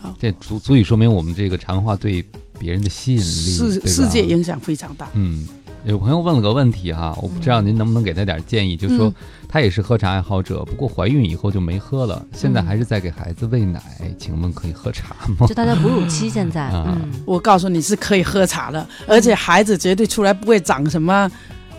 [0.00, 2.24] 好，这足足以说明我们这个茶文化对
[2.58, 5.08] 别人的吸引力，世世界影响非常大。
[5.14, 5.46] 嗯。
[5.84, 9.14] 有朋友问了个问题哈，我不知道您能不能给他点建议，就是说
[9.48, 13.80] 他也是喝茶爱好者，不过怀孕以后就没喝了，现在还是在给孩子喂奶，
[14.18, 15.46] 请问可以喝茶吗？
[15.46, 21.30] 就她在哺乳期，现在，嗯，我告诉你是可以喝茶的，而且孩子绝对出来不会长什么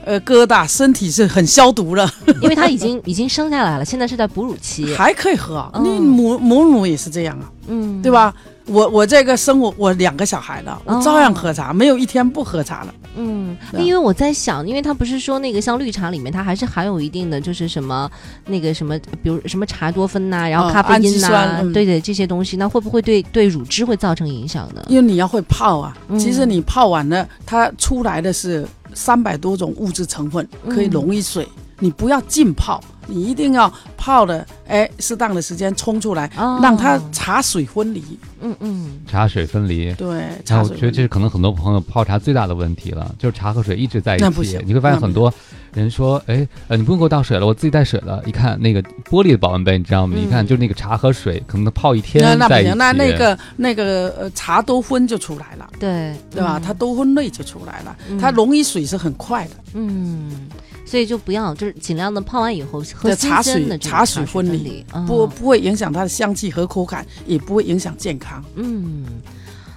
[0.05, 2.09] 呃疙瘩，身体是很消毒的，
[2.41, 8.33] 因为他已经已经生下来了，现在是在哺乳期，还可以喝，你母母乳也是这样啊，嗯，对吧？
[8.65, 12.93] 我我这个生我我两个小孩了，我照样喝茶，没有一天不喝茶了。
[13.17, 18.09] 嗯，因为我在想，因为它不是说那个像绿茶里面，它还是含有一定的就是什么
[18.45, 24.85] 那个什么，比如什么茶多酚呐，然后咖啡因呐，对对这些东西，那会不会对对乳汁会造成影响呢？
[24.87, 31.47] 因为你要会泡啊，其实你泡完了，它出来的是三百多种物质成分，可以溶于水，
[31.79, 32.81] 你不要浸泡。
[33.07, 36.29] 你一定要泡的，哎，适当的时间冲出来，
[36.61, 38.03] 让它茶水分离。
[38.39, 39.91] 嗯嗯，茶水分离。
[39.93, 44.23] 对，然后我觉得这是可能很多朋友泡茶最大的问题了，就是茶和水一直在一起。
[44.23, 45.33] 那不行，你会发现很多
[45.73, 48.21] 人说，哎，呃，你不用给我倒水了，我自己带水了。
[48.25, 50.15] 一看那个玻璃的保温杯，你知道吗？
[50.17, 52.73] 一看就是那个茶和水可能泡一天在一起。
[52.75, 56.61] 那那个那个呃茶多酚就出来了，对对吧？
[56.63, 59.51] 它多酚类就出来了，它溶于水是很快的。
[59.73, 60.47] 嗯。
[60.87, 68.41] 所以就不要，就是尽量的泡完以后喝茶水，茶水分离，不不会影响它的香气和口感，也不会影响健康。
[68.55, 69.05] 嗯，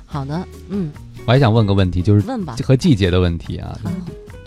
[0.06, 0.92] 好的，嗯，
[1.26, 3.76] 我还想问个问题，就是问吧，和季节的问题啊，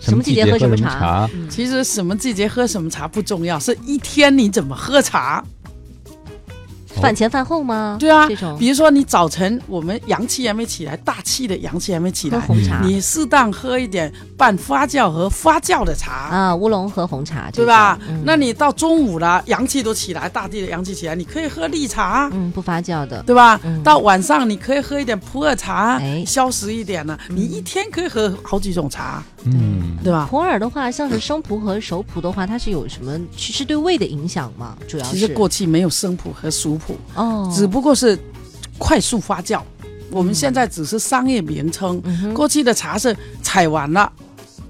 [0.00, 1.28] 什么季节喝什么茶？
[1.50, 5.44] 其实什么季节喝什么茶不重要，是一天你怎么喝茶。
[7.00, 7.96] 饭前饭后吗？
[7.98, 8.56] 对啊，这种。
[8.58, 16.12] 比如说你早晨我们阳气还没起来，大气的阳气还没起来，喝红茶，你适当喝一点半发酵和发酵的茶。
[16.12, 17.98] 啊，乌龙和红茶，对吧？
[18.24, 23.60] 那你到中午了，阳气都起来，大地的阳气起来，你可以喝绿茶，嗯，不发酵的，对吧？
[23.82, 30.26] 到晚上你可以喝一点普洱茶，哎，消食一点了，你一天可以喝好几种茶，嗯，对吧？
[30.28, 34.76] 普洱的话，像是生普和熟普的话，它是有什么其实对胃的影响吗？
[34.88, 36.83] 主要其实过去没有生普和熟普
[37.14, 38.18] 哦，只不过是
[38.78, 39.60] 快速发酵。
[40.10, 42.02] 我们现在只是商业名称。
[42.32, 44.12] 过去的茶是采完了，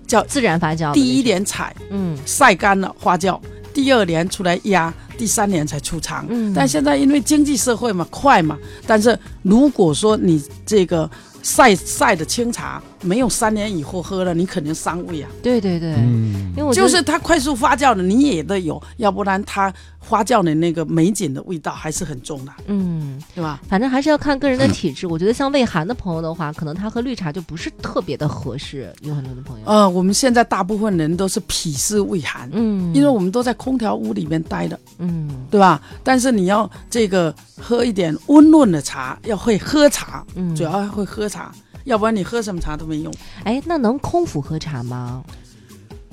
[0.06, 0.92] 叫自然发酵。
[0.92, 3.38] 第一年采，嗯，晒干了发酵，
[3.72, 6.24] 第二年出来压，第三年才出厂。
[6.30, 8.58] 嗯，但现在因为经济社会嘛，快嘛。
[8.86, 11.10] 但是如果说你这个
[11.42, 12.82] 晒晒的清茶。
[13.04, 15.28] 没有三年以后喝了，你肯定伤胃啊！
[15.42, 19.70] 对对对，嗯，因为我就是它快速发酵的，你也得有，要不然它
[20.06, 23.60] 发酵的那个美景的味道还是很重的，嗯，对吧？
[23.68, 25.06] 反正还是要看个人的体质。
[25.06, 28.92] 我觉得像胃寒的朋友的话，可能他喝绿茶就不是特别的合适。
[29.02, 35.80] 有很多的朋友，呃，我们现在大部分人都是脾湿胃寒，嗯，因为我们都在空调屋里面待的，嗯，对吧？
[36.02, 41.52] 但是你要这个喝一点温润的茶，要会喝茶，嗯，主要会喝茶。
[41.84, 43.12] 要不然你喝什么茶都没用。
[43.42, 45.22] 哎，那能空腹喝茶吗？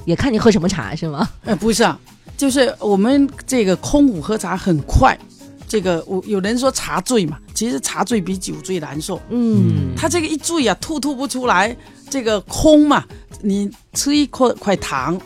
[0.03, 1.29] 也看你喝什么茶是吗？
[1.45, 1.97] 哎，不是啊，
[2.41, 5.15] 就是我们这个空腹喝茶很快。
[5.67, 9.21] 这个我有人说茶醉嘛，其实茶醉比酒醉难受。
[9.29, 11.77] 嗯，他这个一醉啊，吐吐不出来，
[12.09, 13.05] 这个空嘛，
[13.41, 15.21] 你吃一块块糖，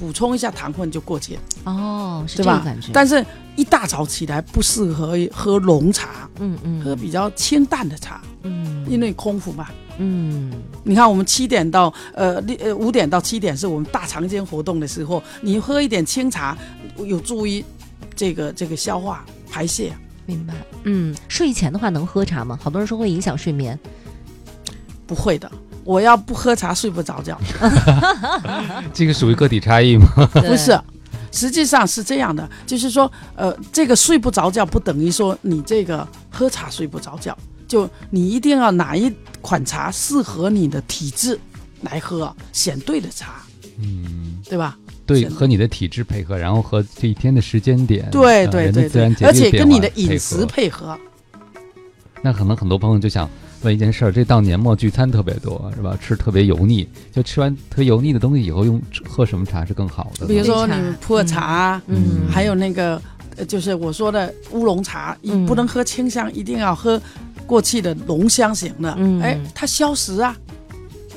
[0.00, 1.38] 补充一下糖分就过节。
[1.64, 2.88] 哦，是这个感觉。
[2.90, 3.24] 但是
[3.54, 8.22] 一大早起来不适合喝浓茶，嗯嗯，喝比较清淡的茶。
[8.44, 9.68] 嗯，因为空腹嘛。
[9.98, 10.50] 嗯，
[10.82, 16.56] 你看我们七点到呃六呃五点到七点是我们大肠间活动的时候，你喝一点清茶，
[17.04, 17.62] 有助于
[18.16, 19.92] 这个这个消化排泄。
[20.24, 20.54] 明白。
[20.84, 22.58] 嗯，睡前的话能喝茶吗？
[22.62, 23.78] 好多人说会影响睡眠。
[25.06, 25.50] 不会的，
[25.90, 27.36] 我要不喝茶睡不着觉。
[28.94, 30.06] 这个属于个体差异吗？
[30.32, 30.78] 不是，
[31.32, 37.36] 实际上是这样的，就是说呃这个睡不着觉不等于说你这个喝茶睡不着觉。
[37.66, 41.38] 就你一定要哪一款茶适合你的体质
[41.82, 43.42] 来喝，选对的茶，
[43.78, 44.76] 嗯，对吧？
[45.06, 50.96] 对，和你的体质配合，然后和这一天的时间点，对对对对，而且跟你的饮食配合。
[52.22, 53.30] 那可能很多朋友就想
[53.62, 55.96] 问一件事儿：这到年末聚餐特别多，是吧？
[56.00, 60.26] 吃特别油腻，就吃完特别油腻的东西以后，用喝什么茶是更好的？
[60.26, 63.00] 比如说你普洱茶，嗯，还有那个
[63.46, 67.00] 就是我说的乌龙茶，你不能喝清香，一定要喝。
[67.46, 70.36] 过去的浓香型的，哎，它消食啊，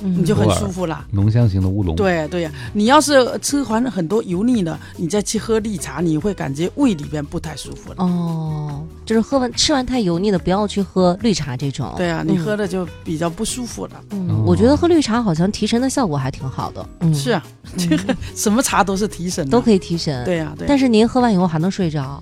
[0.03, 1.05] 你就很舒服了。
[1.11, 1.95] 浓香型的乌龙。
[1.95, 8.03] 对对呀，你要是吃完很多油腻的，你再去喝绿茶，你会感觉胃里边不太舒服了。
[8.03, 11.93] 哦，就是喝完吃完太油腻的，不要去喝绿茶这种。
[11.97, 13.91] 对啊，你喝的就比较不舒服了。
[14.11, 16.85] 嗯，我觉得喝绿茶好像提神的效果还挺好的。
[16.99, 17.43] 嗯，是啊，
[17.77, 20.23] 这个什么茶都是提神，都可以提神。
[20.25, 20.67] 对呀，对。
[20.67, 22.21] 但是您喝完以后还能睡着？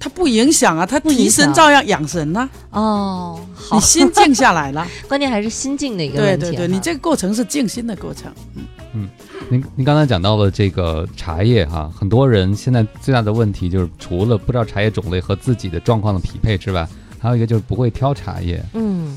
[0.00, 2.48] 它不影响啊，它提神照样养神呢。
[2.70, 3.38] 哦，
[3.70, 6.46] 你心静下来了， 关键还是心静的一个问题。
[6.46, 8.32] 对对对，你这个过程是静心的过程。
[8.56, 9.08] 嗯嗯，
[9.50, 16.88] 您您刚才讲到了这个茶叶哈，很多人现在最大的问题就是除了不知道茶叶种类和自己的状况的匹配之外，
[17.18, 18.60] 还有一个就是不会挑茶叶。
[18.72, 19.16] 嗯。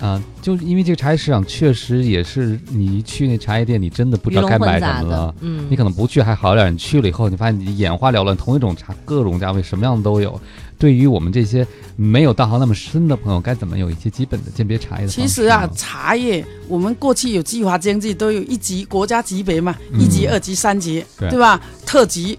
[0.00, 5.34] 啊，就因为这个茶叶市场确实也是，你一去那茶叶店，你真的不知道该买什么了。
[5.40, 10.38] 嗯，你可能不去还好点，你去了以后，你发现你眼花缭乱，同一种茶，各种价位，什么样的都有。
[10.76, 11.66] 对于我们这些
[11.96, 15.08] 没有道行那么深的朋友，该怎么有一些基本的鉴别茶叶的？
[15.08, 21.60] 其实啊，茶叶我们过去有计划经济，都有一级国家级别嘛，一级、二级、三级，对吧？
[21.86, 22.36] 特级，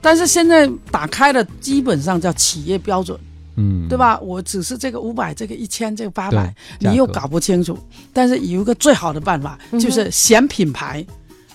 [0.00, 3.18] 但是现在打开了，基本上叫企业标准。
[3.60, 4.18] 嗯，对吧？
[4.20, 7.78] 我只是这个五百，这个一千，这个八百，你又搞不清楚。
[8.12, 11.04] 但是有一个最好的办法，就是选品牌，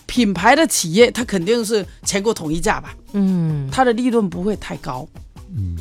[0.06, 2.94] 品牌的企业它肯定是全国统一价吧？
[3.14, 5.08] 嗯，它的利润不会太高。
[5.56, 5.76] 嗯。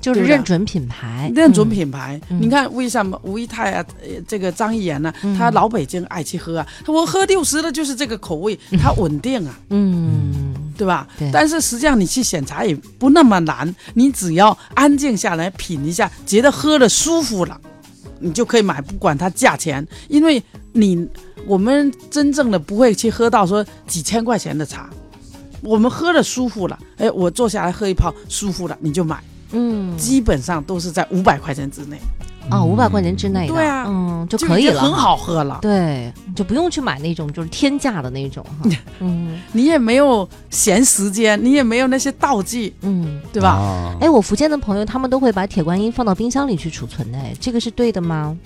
[0.00, 2.18] 就是认准品牌，认准品牌。
[2.28, 3.84] 你看为什么吴一泰啊，
[4.28, 5.12] 这个张一言呢？
[5.36, 6.66] 他老北京爱去喝啊。
[6.86, 11.06] 我喝六十的就是这个口味，它稳定啊，嗯，对吧？
[11.32, 17.60] 但是实际上你去选茶也不那么难，你只要安静下来品一下，觉得喝的舒服了，
[18.20, 19.86] 你就可以买，不管它价钱。
[20.08, 20.40] 因为
[20.72, 21.06] 你
[21.44, 24.88] 我们真正的不会去喝到说几千块钱的茶，
[25.62, 29.20] 我们喝的舒服了，哎，我坐下来喝一泡舒服了，你就买。
[29.50, 31.98] 嗯，基本上都是在五百块钱之内，
[32.50, 38.70] 啊，五百块钱之内的，对啊，嗯，就可以了，很好喝了，对，就不用去买那种就是天价的那种哈，
[39.00, 43.94] 嗯，你也没有闲时间，你也没有那些道具，嗯，对吧？
[44.00, 48.36] 哎，我福建的朋友他们都会把铁观音放到冰箱里去储存哎，这个是对的吗？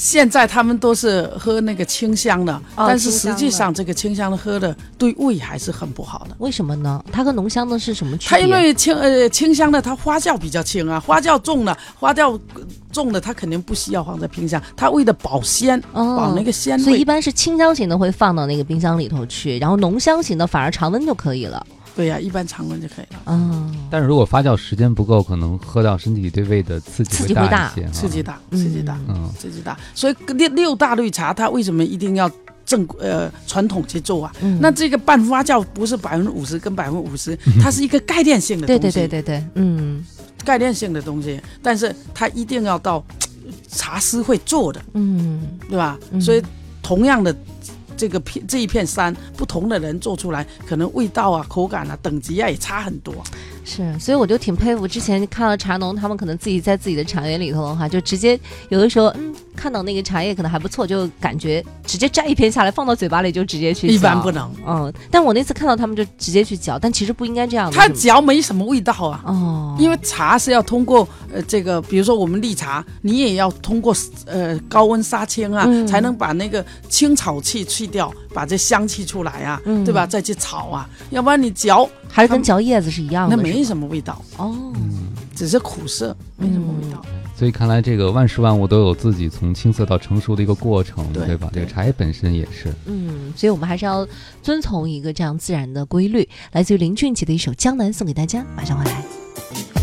[0.00, 6.34] 现在他们都是喝那个清香的，但是实际上这个清香的喝的对胃还是很不好的。
[6.38, 7.04] 为什么呢？
[7.12, 8.38] 它和浓香的是什么区别？
[8.38, 12.40] 它因为清呃清香的它发酵比较轻啊，发酵重了，发酵
[12.90, 16.84] 重的它肯定不需要放在冰箱，它为了保鲜，保那个鲜味。
[16.84, 21.66] 所以一般是清香型的会放到那个冰箱里头去，然后浓香型的反而常温就可以了。
[22.00, 23.20] 对呀，一般常温就可以了。
[23.26, 27.86] 嗯，但是如果发酵时间不够，可能喝到身体对胃的刺激会大一些。
[27.90, 29.78] 刺激大，刺激大，嗯，刺激大。
[29.94, 32.30] 所以六六大绿茶，它为什么一定要
[32.64, 34.32] 正呃传统去做啊？
[34.60, 38.80] 那这个半发酵不是百分之五十跟百分之五十，它是一个概念性的东西。
[38.80, 40.02] 对对对对对，嗯，
[40.42, 43.04] 概念性的东西，但是它一定要到
[43.68, 45.98] 茶师会做的，嗯，对吧？
[46.18, 46.42] 所以
[46.82, 47.36] 同样的。
[48.00, 53.14] 这个片这一片山，不同的人做出来，可能味道啊、口感啊、等级啊也差很多。
[53.62, 58.40] 是，所以我就挺佩服之前看到茶农，他们可能自己在自己的茶园里头的话，就直接
[58.70, 63.86] 有的时候，嗯，看到那个茶叶可能还不错，就感觉直接摘一片下来放到嘴巴里就直接去。
[63.86, 64.92] 一般不能，嗯。
[65.10, 67.70] 但我那次看到他们就直接去嚼，但其实不应该这样。
[67.70, 69.22] 他嚼没什么味道啊。
[69.26, 69.76] 哦。
[69.78, 73.94] 因为茶是要通过呃这个，比如说我们绿茶，你也要通过
[74.24, 80.06] 呃高温杀青啊，才能把那个青草气去掉，把这香气出来啊，对吧？
[80.06, 81.88] 再去炒啊，要不然你嚼。
[82.12, 84.72] 还是跟嚼叶子是一样的，那没什么味道哦，
[85.34, 87.00] 只是苦涩，没什么味道。
[87.36, 91.48] 所以看来这个万事万物都有自己从青涩到成熟的一个过程，对吧？
[91.52, 92.74] 这个茶叶本身也是。
[92.86, 94.06] 嗯，所以我们还是要
[94.42, 96.28] 遵从一个这样自然的规律。
[96.52, 99.79] 来自于林俊杰的一首《江南》送给大家，马上回来。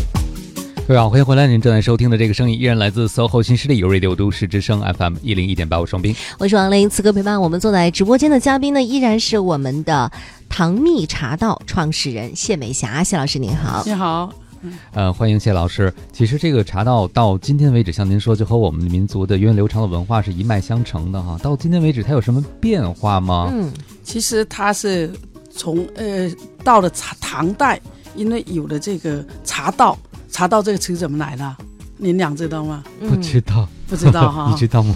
[0.88, 1.46] 各位好，欢迎回来！
[1.46, 6.88] 您正在收听的这个声音依然来自 SOHO 新势力 Radio 都市之声 FM 一零一点八，我双冰，我是王琳。
[6.88, 10.10] 此刻陪伴我们坐在直播间的嘉宾呢，依然是我们的
[10.48, 14.32] 唐蜜茶道创始人谢美霞，谢老师您好，你好，
[14.92, 15.92] 呃，欢迎谢老师。
[16.10, 21.38] 其实这个茶道到今天为止，像您说，就和我们民族的源远流长的文化是一脉相承的哈。
[21.42, 23.50] 到今天为止，它有什么变化吗？
[23.52, 23.70] 嗯，
[24.02, 25.12] 其实它是
[25.50, 26.30] 从呃
[26.64, 27.78] 到了唐唐代，
[28.16, 29.94] 因为有了这个茶道。
[30.30, 31.56] 茶道这个词怎么来的？
[31.96, 32.84] 您俩知道吗？
[33.00, 34.50] 不知道，不知道哈。
[34.54, 34.94] 你知道吗？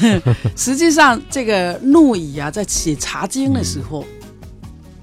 [0.56, 4.04] 实际上，这个陆羽啊，在写《茶经》的时候，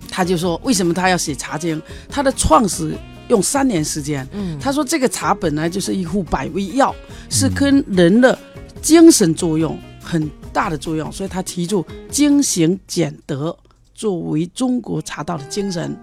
[0.09, 1.79] 他就说，为什么他要写《茶经》？
[2.09, 2.97] 他的创始
[3.27, 4.27] 用三年时间。
[4.31, 6.93] 嗯，他说这个茶本来就是一副百味药，
[7.29, 8.37] 是跟人的
[8.81, 13.55] 精神作用很大的作用，所以他提出精行俭德
[13.93, 15.95] 作为中国茶道的精神。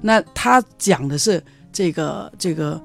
[0.00, 2.80] 那他讲的是这个这个。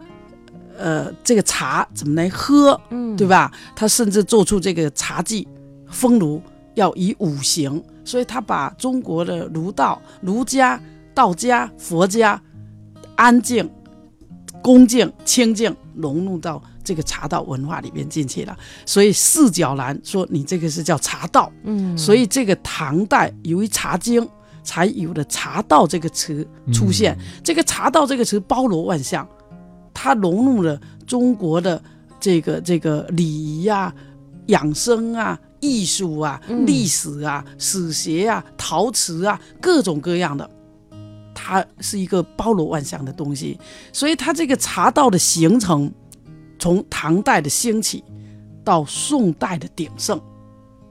[0.80, 2.80] 呃，这个茶怎么来喝？
[2.89, 3.51] 嗯，对吧？
[3.75, 5.45] 他甚至做出这个茶具、
[5.89, 6.41] 风炉，
[6.75, 10.82] 要以五行，所以他把中国的儒道、儒家、
[11.13, 12.41] 道家、佛家
[13.17, 13.69] 安静、
[14.61, 18.57] 恭敬、清净融入到这个茶道文化里面进去了。
[18.86, 24.21] 所以四角兰说你这个是叫茶道，嗯，所以这个唐代由于《茶经》
[24.63, 27.17] 才有了茶道这个词出现。
[27.43, 29.27] 这个茶道这个词包罗万象，
[30.02, 31.82] 它融入了中国的
[32.22, 33.93] 这个这个礼仪啊、
[34.45, 35.38] 养生啊。
[35.62, 40.50] 艺术啊，历史啊，史学啊，陶瓷啊，各种各样的，
[41.36, 43.60] 它是一个包罗万象的东西。
[43.91, 45.91] 所以它这个茶道的形成，
[46.58, 48.02] 从唐代的兴起
[48.64, 50.18] 到宋代的鼎盛，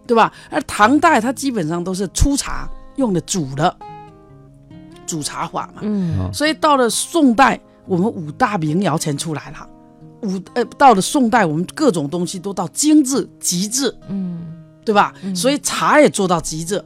[0.07, 0.31] 对吧？
[0.51, 3.75] 而唐代它基本上都是粗茶用的煮的
[5.07, 9.68] 煮茶法嘛，嗯，所以到了宋代，我们五大名窑全出来了。
[10.22, 14.55] 五呃，到了宋代，我们各种东西都到精致极致，嗯。
[14.84, 15.12] 对吧？
[15.34, 16.82] 所以茶也做到极致，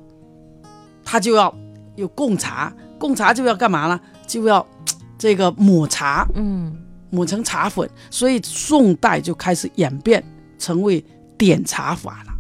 [1.05, 1.55] 他就要
[1.95, 4.01] 有贡茶，贡茶就要干嘛呢？
[4.27, 4.67] 就要
[5.17, 6.77] 这个抹茶，嗯，
[7.11, 7.89] 抹成茶粉。
[8.11, 10.21] 所以宋代就开始演变
[10.59, 11.05] 成为
[11.39, 12.32] 点茶法了。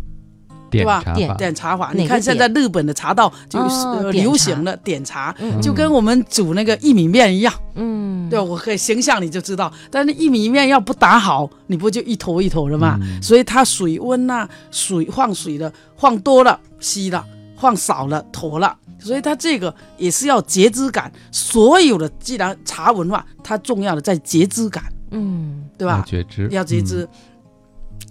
[0.72, 1.02] 对吧？
[1.14, 7.52] 点点茶法，你看现在日本的茶道就是流行了点茶，就跟我们煮那个薏米面一样。
[7.74, 9.72] 嗯，对，我可以形象你就知道。
[9.90, 12.98] 但是薏米面要不打好，你不就一坨一坨的嘛？
[13.20, 17.24] 所以它水温呐，水放水的放多了稀了，
[17.56, 18.76] 放少了坨了。
[18.98, 21.12] 所以它这个也是要节制感。
[21.32, 24.84] 所有的既然茶文化，它重要的在节制感。
[25.10, 26.04] 嗯，对吧？
[26.06, 27.08] 觉知要节制。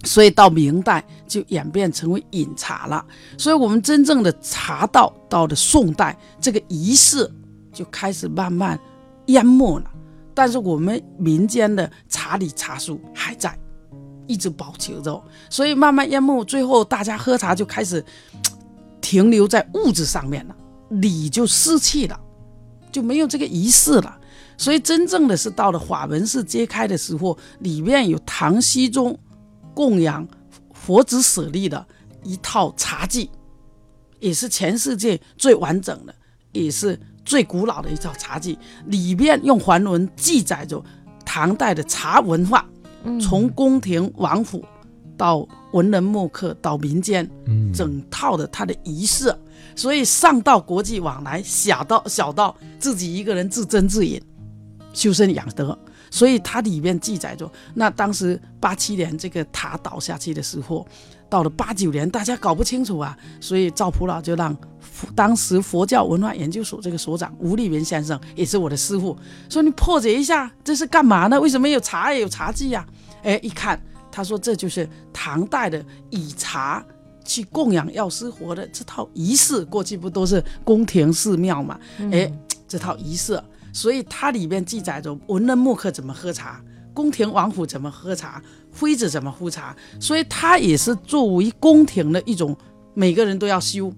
[0.04, 3.04] 所以到明代就演变成为饮茶了。
[3.38, 7.30] 所以，我们真正的茶道到了宋代，这个仪式
[7.72, 8.78] 就开始慢慢
[9.26, 9.90] 淹没了。
[10.34, 13.56] 但是，我们民间的茶礼茶俗还在，
[14.26, 15.22] 一直保持着。
[15.48, 18.04] 所以，慢慢淹没，最后大家喝茶就开始
[19.00, 20.56] 停留在物质上面了，
[20.88, 22.18] 礼就失去了，
[22.90, 24.18] 就没有这个仪式了。
[24.56, 29.16] 所以，真正的是到了法门寺揭开的时候，里面有唐僖宗。
[29.74, 30.26] 供养
[30.72, 31.86] 佛子舍利的
[32.24, 33.28] 一套茶具，
[34.20, 36.14] 也是全世界最完整的，
[36.52, 38.58] 也是最古老的一套茶具。
[38.86, 40.82] 里面用梵文记载着
[41.24, 42.66] 唐代的茶文化，
[43.20, 44.64] 从宫廷王府
[45.16, 49.34] 到文人墨客到民间，嗯整套的它的仪式。
[49.74, 54.20] 所以上到国际往来，小到小到自己一个人自斟自饮，
[54.92, 55.78] 修身养德。
[56.12, 60.86] 所以它里面记载着，那当时八七年这个塔倒下去的时候，
[61.30, 64.54] 到了八九年，大家搞不清楚啊，所以赵普老就让
[65.16, 69.16] 当时佛教文化研究所这个所长吴立元先生，也是我的师傅，
[69.48, 71.40] 说你破解一下，这是干嘛呢？
[71.40, 72.86] 为什么有茶也有茶具呀？
[73.22, 76.84] 哎，一看，他说这就是唐代的以茶
[77.24, 81.80] 去供养药师佛的这套仪式，过去不都是宫廷寺庙嘛？
[82.12, 82.30] 哎，
[82.68, 83.42] 这套仪式。
[83.72, 86.62] 所以它里面记载着文人墨客怎么喝茶，
[86.92, 89.74] 宫廷王府怎么喝茶，妃子怎么喝茶。
[89.98, 92.56] 所以它也是作为宫廷的一种，
[92.94, 93.92] 每个人都要修。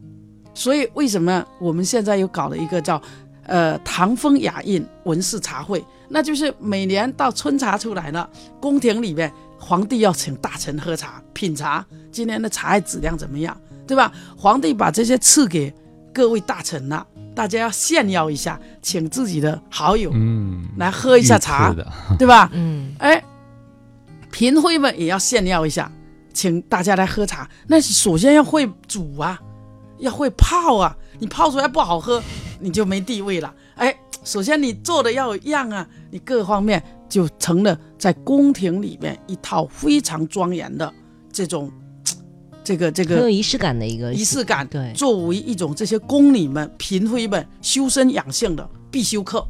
[0.54, 3.02] 所以为什么我们现在又搞了一个叫
[3.46, 5.84] 呃唐风雅韵文士茶会？
[6.08, 14.12] 那就是每年到春茶出来了，宫廷里面皇帝要请大臣喝茶品茶，今年的茶叶质量怎么样，对吧？
[14.36, 15.74] 皇帝把这些赐给
[16.12, 17.04] 各位大臣了。
[17.34, 21.74] 大家要炫耀一下，请自己的好友，嗯，来喝一下茶，
[22.18, 22.48] 对吧？
[22.52, 23.22] 嗯，哎，
[24.30, 25.90] 嫔妃们也要炫耀一下，
[26.32, 27.48] 请大家来喝茶。
[27.66, 29.40] 那首先要会煮啊，
[29.98, 30.96] 要会泡啊。
[31.18, 32.22] 你泡出来不好喝，
[32.60, 33.54] 你就没地位了。
[33.76, 40.92] 哎，首先你做的要有样啊，你各方面就成了在宫廷里面一套非常庄严的
[41.32, 41.70] 这种。
[42.64, 49.46] 这个这个很有仪式感的一个仪式感，对，作为一种这些宫女们、嫔妃们修身养性的必修课，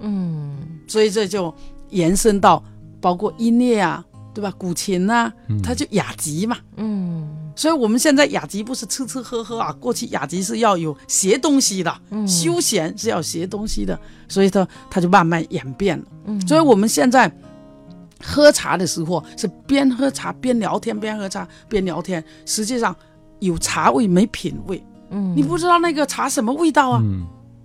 [0.00, 0.54] 嗯，
[0.86, 1.52] 所以这就
[1.88, 2.62] 延伸到
[3.00, 4.04] 包括音乐啊，
[4.34, 4.52] 对吧？
[4.58, 12.28] 古琴呐，它就雅集嘛，嗯，所以我们现在雅集不是吃吃喝喝啊，过去雅集是要有学东西的，嗯。
[12.28, 13.98] 休闲是要学东西的，
[14.28, 17.32] 所以它它就慢慢演变了，嗯，所以我们现在。
[18.22, 22.22] 喝茶的时候是边喝茶边聊天，边喝茶边聊天。
[22.44, 22.94] 实际上
[23.38, 27.02] 有茶味没品味，嗯，你不知道那个茶什么味道啊，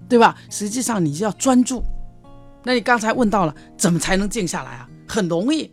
[0.07, 0.35] 对吧？
[0.49, 1.83] 实际上你就要专注。
[2.63, 4.87] 那你刚才问到了，怎么才能静下来啊？
[5.07, 5.69] 很容易，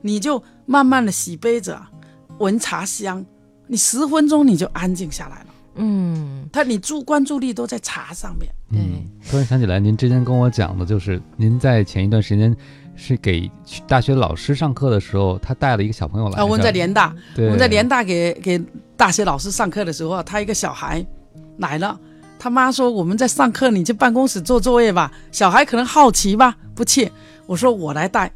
[0.00, 1.76] 你就慢慢的洗杯子，
[2.38, 3.24] 闻茶香，
[3.66, 5.46] 你十分钟你就安静下来了。
[5.74, 8.50] 嗯，他你注关注力都在茶上面。
[8.70, 12.56] 嗯，突然想起来，您之前跟我讲的就是您在前一段时间。
[13.00, 13.50] 是给
[13.88, 16.38] 大学老师上课的时候，他带了一个小朋友来。
[16.38, 18.60] 啊，我们在联大，我们在联大给给
[18.94, 21.04] 大学老师上课的时候，他一个小孩
[21.56, 21.98] 来了，
[22.38, 25.10] 他妈说我们在上课，你去办公室做作业吧。
[25.32, 27.10] 小孩可能好奇吧，不去。
[27.46, 28.30] 我说我来带。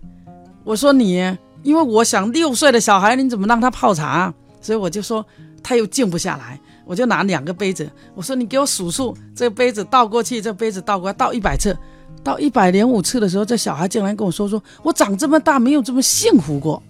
[0.64, 4.32] 我说你，因为我想六岁的小孩你怎么让他泡茶？
[4.62, 5.24] 所以我就说
[5.62, 11.76] 他又静不下来，我就拿两个杯子，我说你给我数数，这个杯子倒过去，这杯子倒过来，倒一百次。
[12.24, 16.82] 到一百零五次的时候，这小孩竟然跟我说：“说我长这么大没有这么幸福过，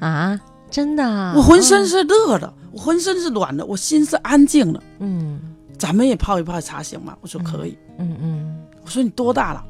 [0.00, 1.04] 啊，真的，
[1.36, 4.82] 我浑身是热的，我浑身是暖的，我心是安静的。
[4.98, 5.38] 嗯，
[5.78, 7.14] 咱们也泡一泡茶行吗？
[7.20, 7.76] 我说可以。
[7.98, 9.62] 嗯嗯，我说你多大了？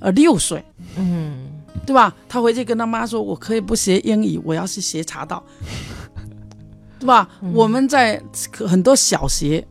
[0.00, 0.62] 呃，六岁。
[0.96, 1.48] 嗯，
[1.86, 2.14] 对吧？
[2.28, 5.42] 他回去跟他妈说，我可以不学英语，我要去学茶道，
[6.98, 7.28] 对吧？
[7.54, 9.66] 我们在很多小学。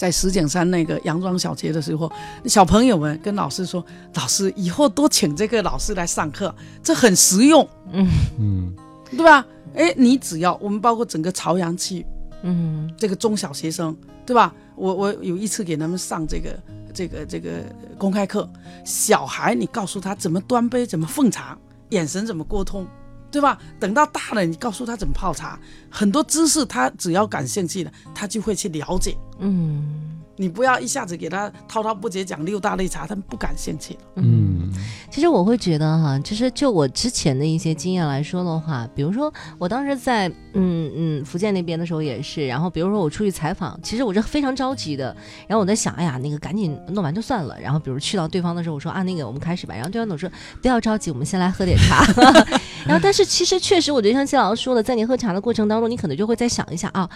[0.00, 2.10] 在石景山那个洋庄小学的时候，
[2.46, 3.84] 小朋友们跟老师说
[4.16, 8.74] ：“老师以后多请这个老师来上课，这很实用。”嗯嗯，
[9.10, 9.44] 对吧？
[9.74, 12.06] 哎，你只要我们包括整个朝阳区，
[12.42, 13.94] 嗯，这个中小学生，
[14.24, 14.54] 对吧？
[14.74, 16.58] 我我有一次给他们上这个
[16.94, 17.62] 这个这个
[17.98, 18.48] 公开课，
[18.86, 21.58] 小孩你告诉他怎么端杯，怎么奉茶，
[21.90, 22.86] 眼神怎么沟通。
[23.30, 23.58] 对吧？
[23.78, 25.58] 等到大了，你告诉他怎么泡茶，
[25.88, 29.16] 很多知识他只要感兴趣的，他就会去了解。
[29.38, 30.06] 嗯。
[30.36, 34.00] 你不要一下子给他滔滔不绝讲六大类茶，他们不感兴趣了。
[34.14, 34.72] 嗯，
[35.10, 45.14] 其实我会觉得哈，其实就我之前的一些经验来说的话，比如说我当时在嗯嗯福建那边的时候也是，然后比如说我出去采访，其实我是非常着急的，
[45.46, 47.56] 然后我在想，哎呀，那个赶紧弄完就算了。
[47.60, 49.74] 然后比如去到对方的时候，我说啊，那个我们开始吧。
[49.74, 50.30] 然后对方总说
[50.62, 52.02] 不要着急，我们先来喝点茶。
[52.86, 57.08] 然后但是其实确实，我觉得像谢老师说的，在你喝茶的过程当中，你可能就会再想一下啊，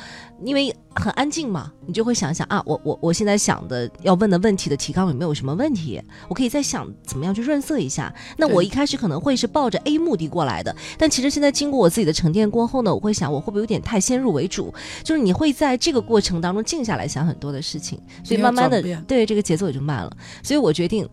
[0.44, 3.14] 因为很安静嘛，你就会想想啊，我我我。
[3.14, 6.02] 现在想的要问的问题的提纲有没有什么问题？
[6.28, 8.12] 我可以再想怎么样去润色一下。
[8.36, 14.72] 那我一开始可能会是抱着 A 目的过来的，但其实现在经过我自己的沉淀过后呢，我会想我会不会有点太先入为主？
[15.02, 20.16] 就是你会在这个过程当中静下来想很多的事情，所以慢慢的对这个节奏也就慢了。
[20.42, 21.08] 所以我决定，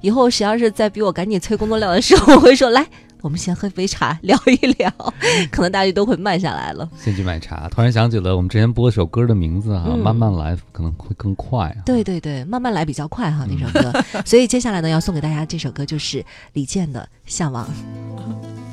[0.00, 2.86] 以后谁要是再逼我赶紧催工作量的时候，我会说来。
[3.22, 4.92] 我们先喝杯茶，聊一聊，
[5.50, 6.88] 可能大家都会慢下来了。
[6.96, 11.74] 先去买茶，突然想起了我们之前播一首歌的名字哈，慢慢来可能会更快。
[11.84, 14.04] 对对对，慢慢来比较快哈，那首歌。
[14.24, 17.66] 所以接下来呢，要送给大家这首歌就是李健的《向往》。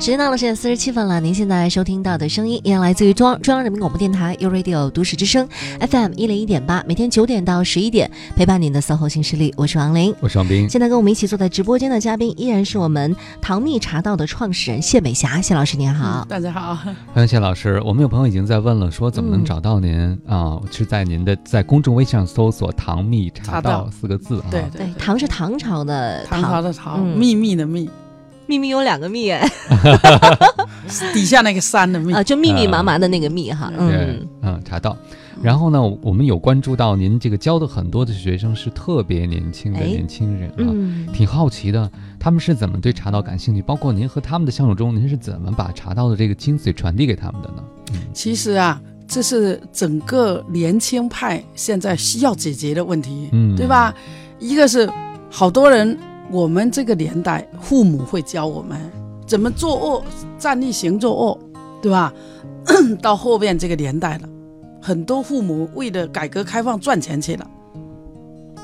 [0.00, 5.46] 时间到了十点四十七分了，您现在收听到的声音依然来自于中央中央人民广播电台 u Radio 都市之声
[5.78, 10.66] FM 一零一点八，每天九点到十一点陪伴您的 SOHO 新势力，我是王琳，我是王斌。
[10.70, 16.74] 现在跟我们一起坐在直播间的嘉宾依然是我们唐蜜茶道的创始人谢美霞，谢老师您好，大家好，
[17.12, 17.78] 欢迎谢老师。
[17.84, 20.58] 我们有朋友已经在问了，说怎么能找到您啊？
[20.70, 24.46] 是在您的在公众微信上搜索“唐蜜茶道”四个字啊？
[24.50, 27.90] 对对，唐是唐朝的唐朝的唐，秘密的秘。
[28.50, 29.48] 秘密有两个密哎，
[31.14, 33.72] 底下那个山的密啊，就密密麻麻的那个密哈。
[33.78, 34.96] 嗯嗯，查到。
[35.40, 40.66] 然后呢，我们有关注到您这个教的很多的学生是特别年轻的年轻人啊，
[41.14, 41.88] 挺好奇的，
[42.18, 43.62] 他们是怎么对茶道感兴趣？
[43.62, 47.62] 包括您和他们的相处中，您是怎么把茶道的这个精髓传递给他们的呢？
[48.12, 53.94] 其实啊，这是整个年轻派现在需要解决的问题，嗯，对吧？
[54.40, 54.90] 一个是
[55.30, 55.96] 好多人。
[56.30, 58.78] 我们这个年代，父母会教我们
[59.26, 60.04] 怎么做恶，
[60.38, 61.38] 站立行坐恶，
[61.82, 62.12] 对吧？
[63.02, 64.28] 到后面这个年代了，
[64.80, 67.50] 很多父母为了改革开放赚钱去了，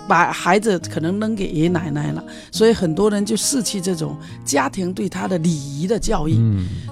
[0.07, 6.39] 把孩子可能扔给爷爷奶奶了，所以很多人就失去这种家庭对他的礼仪的教育。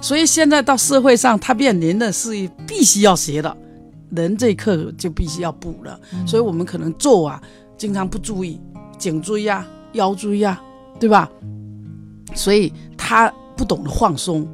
[0.02, 2.30] 所以现在到社会上，他面临的是
[2.66, 3.56] 必须要学的，
[4.10, 6.00] 人这课就必须要补了。
[6.26, 7.40] 所以我们可能做啊，
[7.78, 8.60] 经常不注意
[8.98, 9.64] 颈椎呀。
[9.94, 10.60] 腰椎呀，
[11.00, 11.30] 对吧？
[12.34, 14.46] 所以他不懂得放松，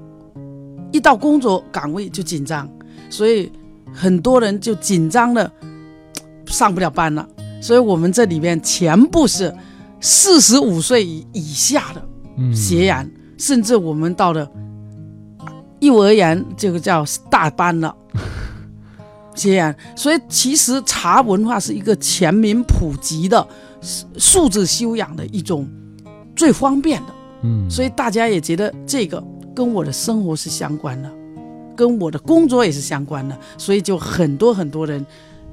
[0.93, 2.68] 一到工作岗位就紧张，
[3.09, 3.51] 所以
[3.93, 5.51] 很多人就紧张的
[6.47, 7.26] 上不了班了。
[7.62, 9.55] 所以我们这里面全部是
[10.01, 14.51] 四十五岁以以下的学员，甚至我们到了
[15.80, 17.95] 幼儿园，这个叫大班了
[19.41, 19.74] 学员。
[19.97, 23.47] 所以其实茶文化是一个全民普及的。
[24.18, 25.66] 素质修养的一种
[26.36, 27.14] 最方便的，
[27.45, 29.24] 嗯，所以大家也觉得这个
[29.55, 31.11] 跟我的生活是相关的，
[31.74, 35.03] 跟我的工作也是相关的，所以就很多很多人，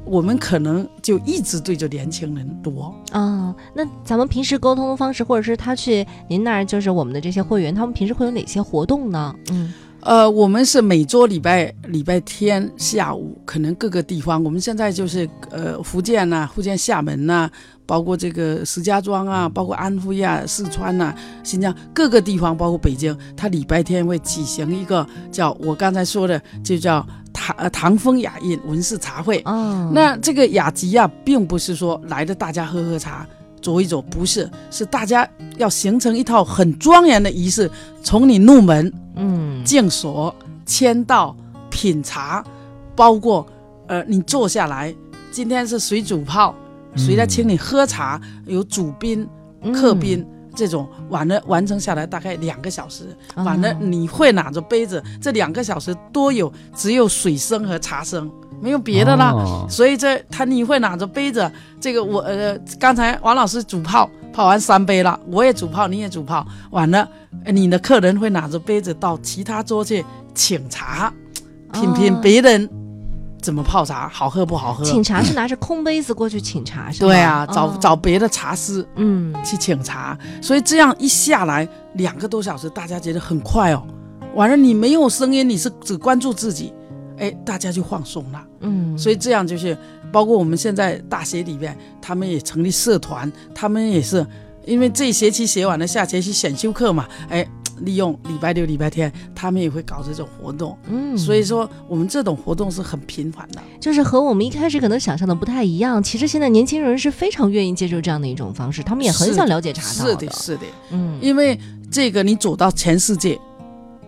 [0.04, 3.56] 我们可能就一直对着年轻人多啊。
[3.74, 9.34] 那咱们平时沟通的方式，或者是他去您那儿，就是我们的这些会员，他们平时会有哪些活动呢？
[9.52, 9.74] 嗯。
[10.08, 17.50] 呃，我们是每周礼拜礼拜天下午，可能各个地方，我们现在就是呃福建呐，福建厦门呐，
[17.86, 29.42] 包括这个石家庄啊，包括安徽啊、四川呐、新疆各个地方，包括北京，他礼拜天会举行一个叫我刚才说的，就叫唐呃唐风雅韵文士茶会。
[29.44, 33.28] 哦，那这个雅集啊，并不是说来的大家喝喝茶、
[33.62, 35.28] 走一走，不是，是大家
[35.58, 37.70] 要形成一套很庄严的仪式，
[38.02, 40.34] 从你入门，嗯，敬所、
[40.66, 41.36] 签到、
[41.70, 42.44] 品茶，
[42.96, 43.46] 包括
[43.88, 44.96] 呃你坐下来，
[45.32, 46.56] 今天是水煮泡。
[46.96, 48.20] 谁来请你喝茶？
[48.46, 49.28] 有主宾、
[49.74, 53.16] 客宾这种，完了完成下来大概两个小时。
[53.36, 58.32] 完了你会拿着杯子，这两个小时多有只有水声和茶声，
[58.62, 59.34] 没有别的啦。
[59.70, 61.50] 所以这他你会拿着杯子，
[61.80, 67.08] 这个我呃刚才王老师煮泡泡完三杯了，我也煮泡，你也煮泡，完了
[67.46, 71.14] 你的客人会拿着杯子到其他桌去请茶，
[71.74, 72.70] 品品别人。
[73.40, 74.84] 怎么泡茶好喝不好喝？
[74.84, 77.08] 请茶是拿着空杯子过去请茶是吧？
[77.08, 80.18] 对啊，找找别的茶师，嗯，去请茶。
[80.42, 83.88] 所以这样一下来两个多小时，大家觉得很快哦。
[84.34, 86.74] 完了，你没有声音，你是只关注自己，
[87.18, 88.46] 哎，大家就放松了。
[88.62, 89.78] 嗯，所以这样就是
[90.12, 94.26] 包括我们现在大学里面，他们也成立社团，他们也是
[94.66, 97.48] 因为这学期学完了，下学期选修课嘛，哎。
[97.82, 100.76] 利用礼拜六、礼拜天，他们也会搞这种活动。
[100.90, 106.02] 嗯，所以说我们这种活动是很频繁的，就是和我们一开始可能想象的不太一样。
[106.02, 110.10] 其实现在年轻人是非常愿意接受这样的一种方式，他们也很想了解茶道。
[110.10, 111.56] 是的，是的，嗯，因为
[111.92, 113.40] 这个你走到全世界，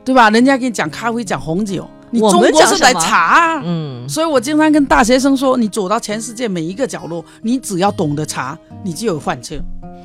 [0.04, 0.32] 对吧？
[0.32, 3.62] 人家给你讲咖啡、讲红酒，你中国是来茶。
[3.64, 9.62] 嗯，所以我经常跟大学生说，你走到全世界每一个角落，你只要懂得查，你就有饭吃。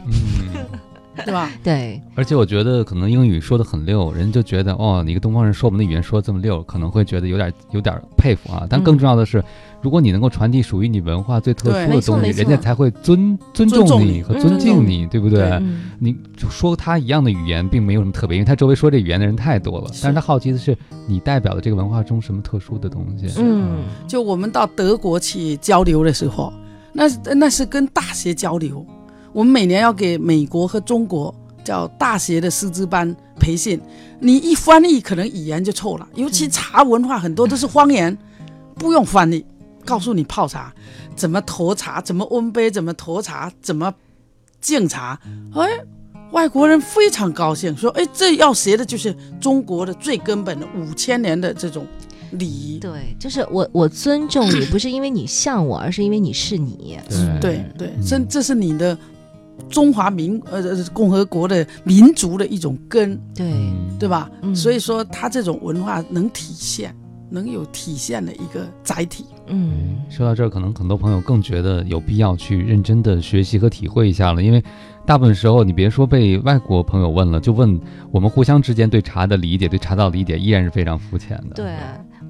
[0.06, 0.33] 嗯。
[1.24, 1.50] 对吧？
[1.62, 8.66] 对，而且我觉得可能英语说的很溜，人就觉得哦，你一个东方人说我们的语言说的这么溜，可能会觉得有点有点佩服啊。
[8.68, 9.42] 但更重要的是，
[9.80, 15.62] 如果你能够传递属于你文化最特殊的东西，人家才会尊尊重你和尊敬你，对不对？
[15.98, 16.16] 你
[16.50, 19.86] 说他一样的语言，并没有什么特别，因为他周围说这语言的人太多了。
[20.02, 23.28] 但是他好奇的是，你代表的这个文化中什么特殊的东西？
[23.38, 26.52] 嗯，就我们到德国去交流的时候，
[26.92, 27.04] 那
[27.34, 28.84] 那是跟大学交流。
[29.34, 33.80] 我们每年要给美国和中国叫大学的师资班培训，
[34.20, 38.16] 你一翻译可能语言就错了，尤其茶文化很多都是方言，
[38.76, 39.44] 不用翻译，
[39.84, 40.72] 告诉你泡茶
[41.16, 43.92] 怎么沱茶，怎么温杯，怎么沱茶，怎么
[44.60, 45.18] 敬茶，
[45.52, 45.68] 哎，
[46.30, 51.84] 外国人非常高兴，说哎，这要学的就是中国的最根本的五千年的这种
[52.30, 52.78] 礼仪。
[52.78, 57.00] 对，就是我我尊重你，不是因为你像我，而是因为你是你。
[57.40, 58.96] 对对，这这是你的。
[59.68, 60.62] 中华民呃
[60.92, 63.46] 共和国的民族的一种根，对
[63.98, 64.30] 对吧？
[64.54, 66.94] 所以说，它这种文化能体现，
[67.30, 69.24] 能有体现的一个载体。
[69.48, 74.62] 嗯，说到这儿，可能很多朋友更觉得有必要去认真的学习和体会一下了，因为
[75.04, 77.78] 大部分时候，你别说被外国朋友问了，就问
[78.10, 81.56] 我们互相之间对茶的理解、对茶道理解，依然是非常肤浅的。
[81.56, 81.74] 对。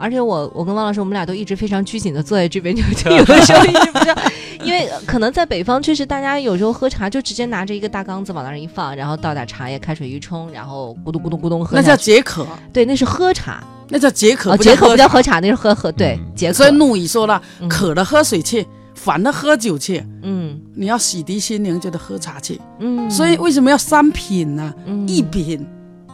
[0.05, 4.15] 而且我我跟汪老师，我们俩都一直非常拘谨的坐在这边，就 有的时候一直不知道，
[4.63, 11.75] 因为可能在北方确实大家有时候喝茶就直接拿着一个大缸子往那儿一放，然后倒点茶叶，开水一冲，然后咕咚咕咚咕咚喝。
[11.75, 12.47] 那叫解渴。
[12.71, 13.65] 对，那是喝茶。
[13.89, 14.55] 那叫解渴。
[14.59, 15.91] 解渴不叫喝茶，那是喝喝。
[15.91, 16.53] 对，解渴。
[16.53, 20.05] 所以陆羽说了，渴了喝水去，烦了喝酒去。
[20.23, 20.61] 嗯。
[20.75, 22.61] 你要洗涤心灵，就得喝茶去。
[22.79, 23.11] 嗯。
[23.11, 24.75] 所以为什么要三品呢？
[25.07, 25.67] 一品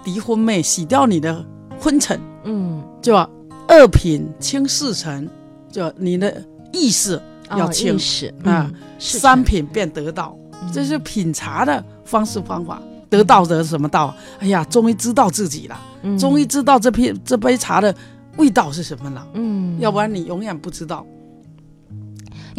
[0.04, 1.44] 离婚妹，洗掉你的
[1.80, 2.20] 昏沉。
[2.44, 2.80] 嗯。
[3.02, 3.28] 就。
[3.70, 5.28] 二品清四成，
[5.70, 6.42] 就你的
[6.72, 7.96] 意识要清
[8.42, 8.68] 啊。
[8.98, 10.36] 三品便得道，
[10.74, 12.82] 这是品茶的方式方法。
[13.08, 14.12] 得道得什么道？
[14.40, 15.80] 哎呀，终于知道自己了，
[16.18, 17.94] 终于知道这片这杯茶的
[18.36, 19.26] 味道是什么了。
[19.34, 21.06] 嗯，要不然你永远不知道。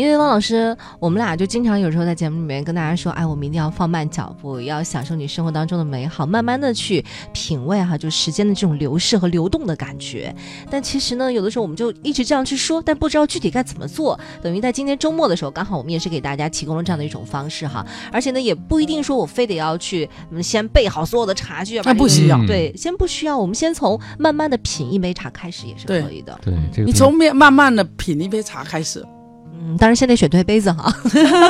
[0.01, 10.35] 因为汪老师，我们俩就经常有时候在节目里面跟大家说，哎，我们一定要放慢脚步，要享受你生活当中的美好，慢慢的去品味哈，就时间的这种流逝和流动的感觉。
[10.71, 14.19] 但其实呢，有的时候我们就一直这样去说，但不知道具体该怎么做。
[14.41, 20.09] 等于在今天周末的时候，刚好我们也是给大家提供了这样的一种方式哈，而且呢，也不一定说我非得要去
[20.41, 22.43] 先备好所有的茶具，那不需要。
[22.47, 26.39] 对，先不需要，我们先从慢慢的品一杯茶开始也是可以的。
[26.43, 29.05] 对，你从面慢慢的品一杯茶开始。
[29.61, 30.91] 嗯，当然现在选对杯子哈，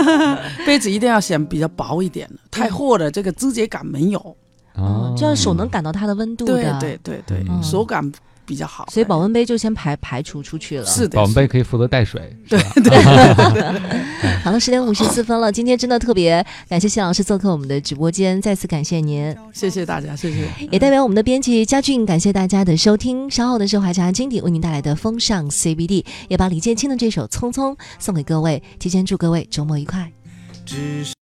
[0.67, 4.19] 杯子一定要选比较薄一点的，太厚的这个肢节感没有，
[4.75, 8.11] 哦，这样手能感到它的温度的，对对对对，手感。
[8.51, 10.85] 比较好，所以保温杯就先排排除出去了。
[10.85, 12.21] 是的，保温杯可以负责带水。
[12.49, 12.91] 对对。
[14.43, 20.49] 好了，十点五十四分了，今天真的特别感谢谢老师做客我们的直播间，再次感谢您，谢谢大家，谢谢。
[20.69, 23.31] 也代表我们的编辑嘉俊，感谢大家的收听。
[23.31, 30.11] 稍后的是华茶经典为您带来的风尚 CBD，也把李建清的这首《匆匆》送给各位，提前祝各位周末愉快。
[30.65, 31.09] 只是。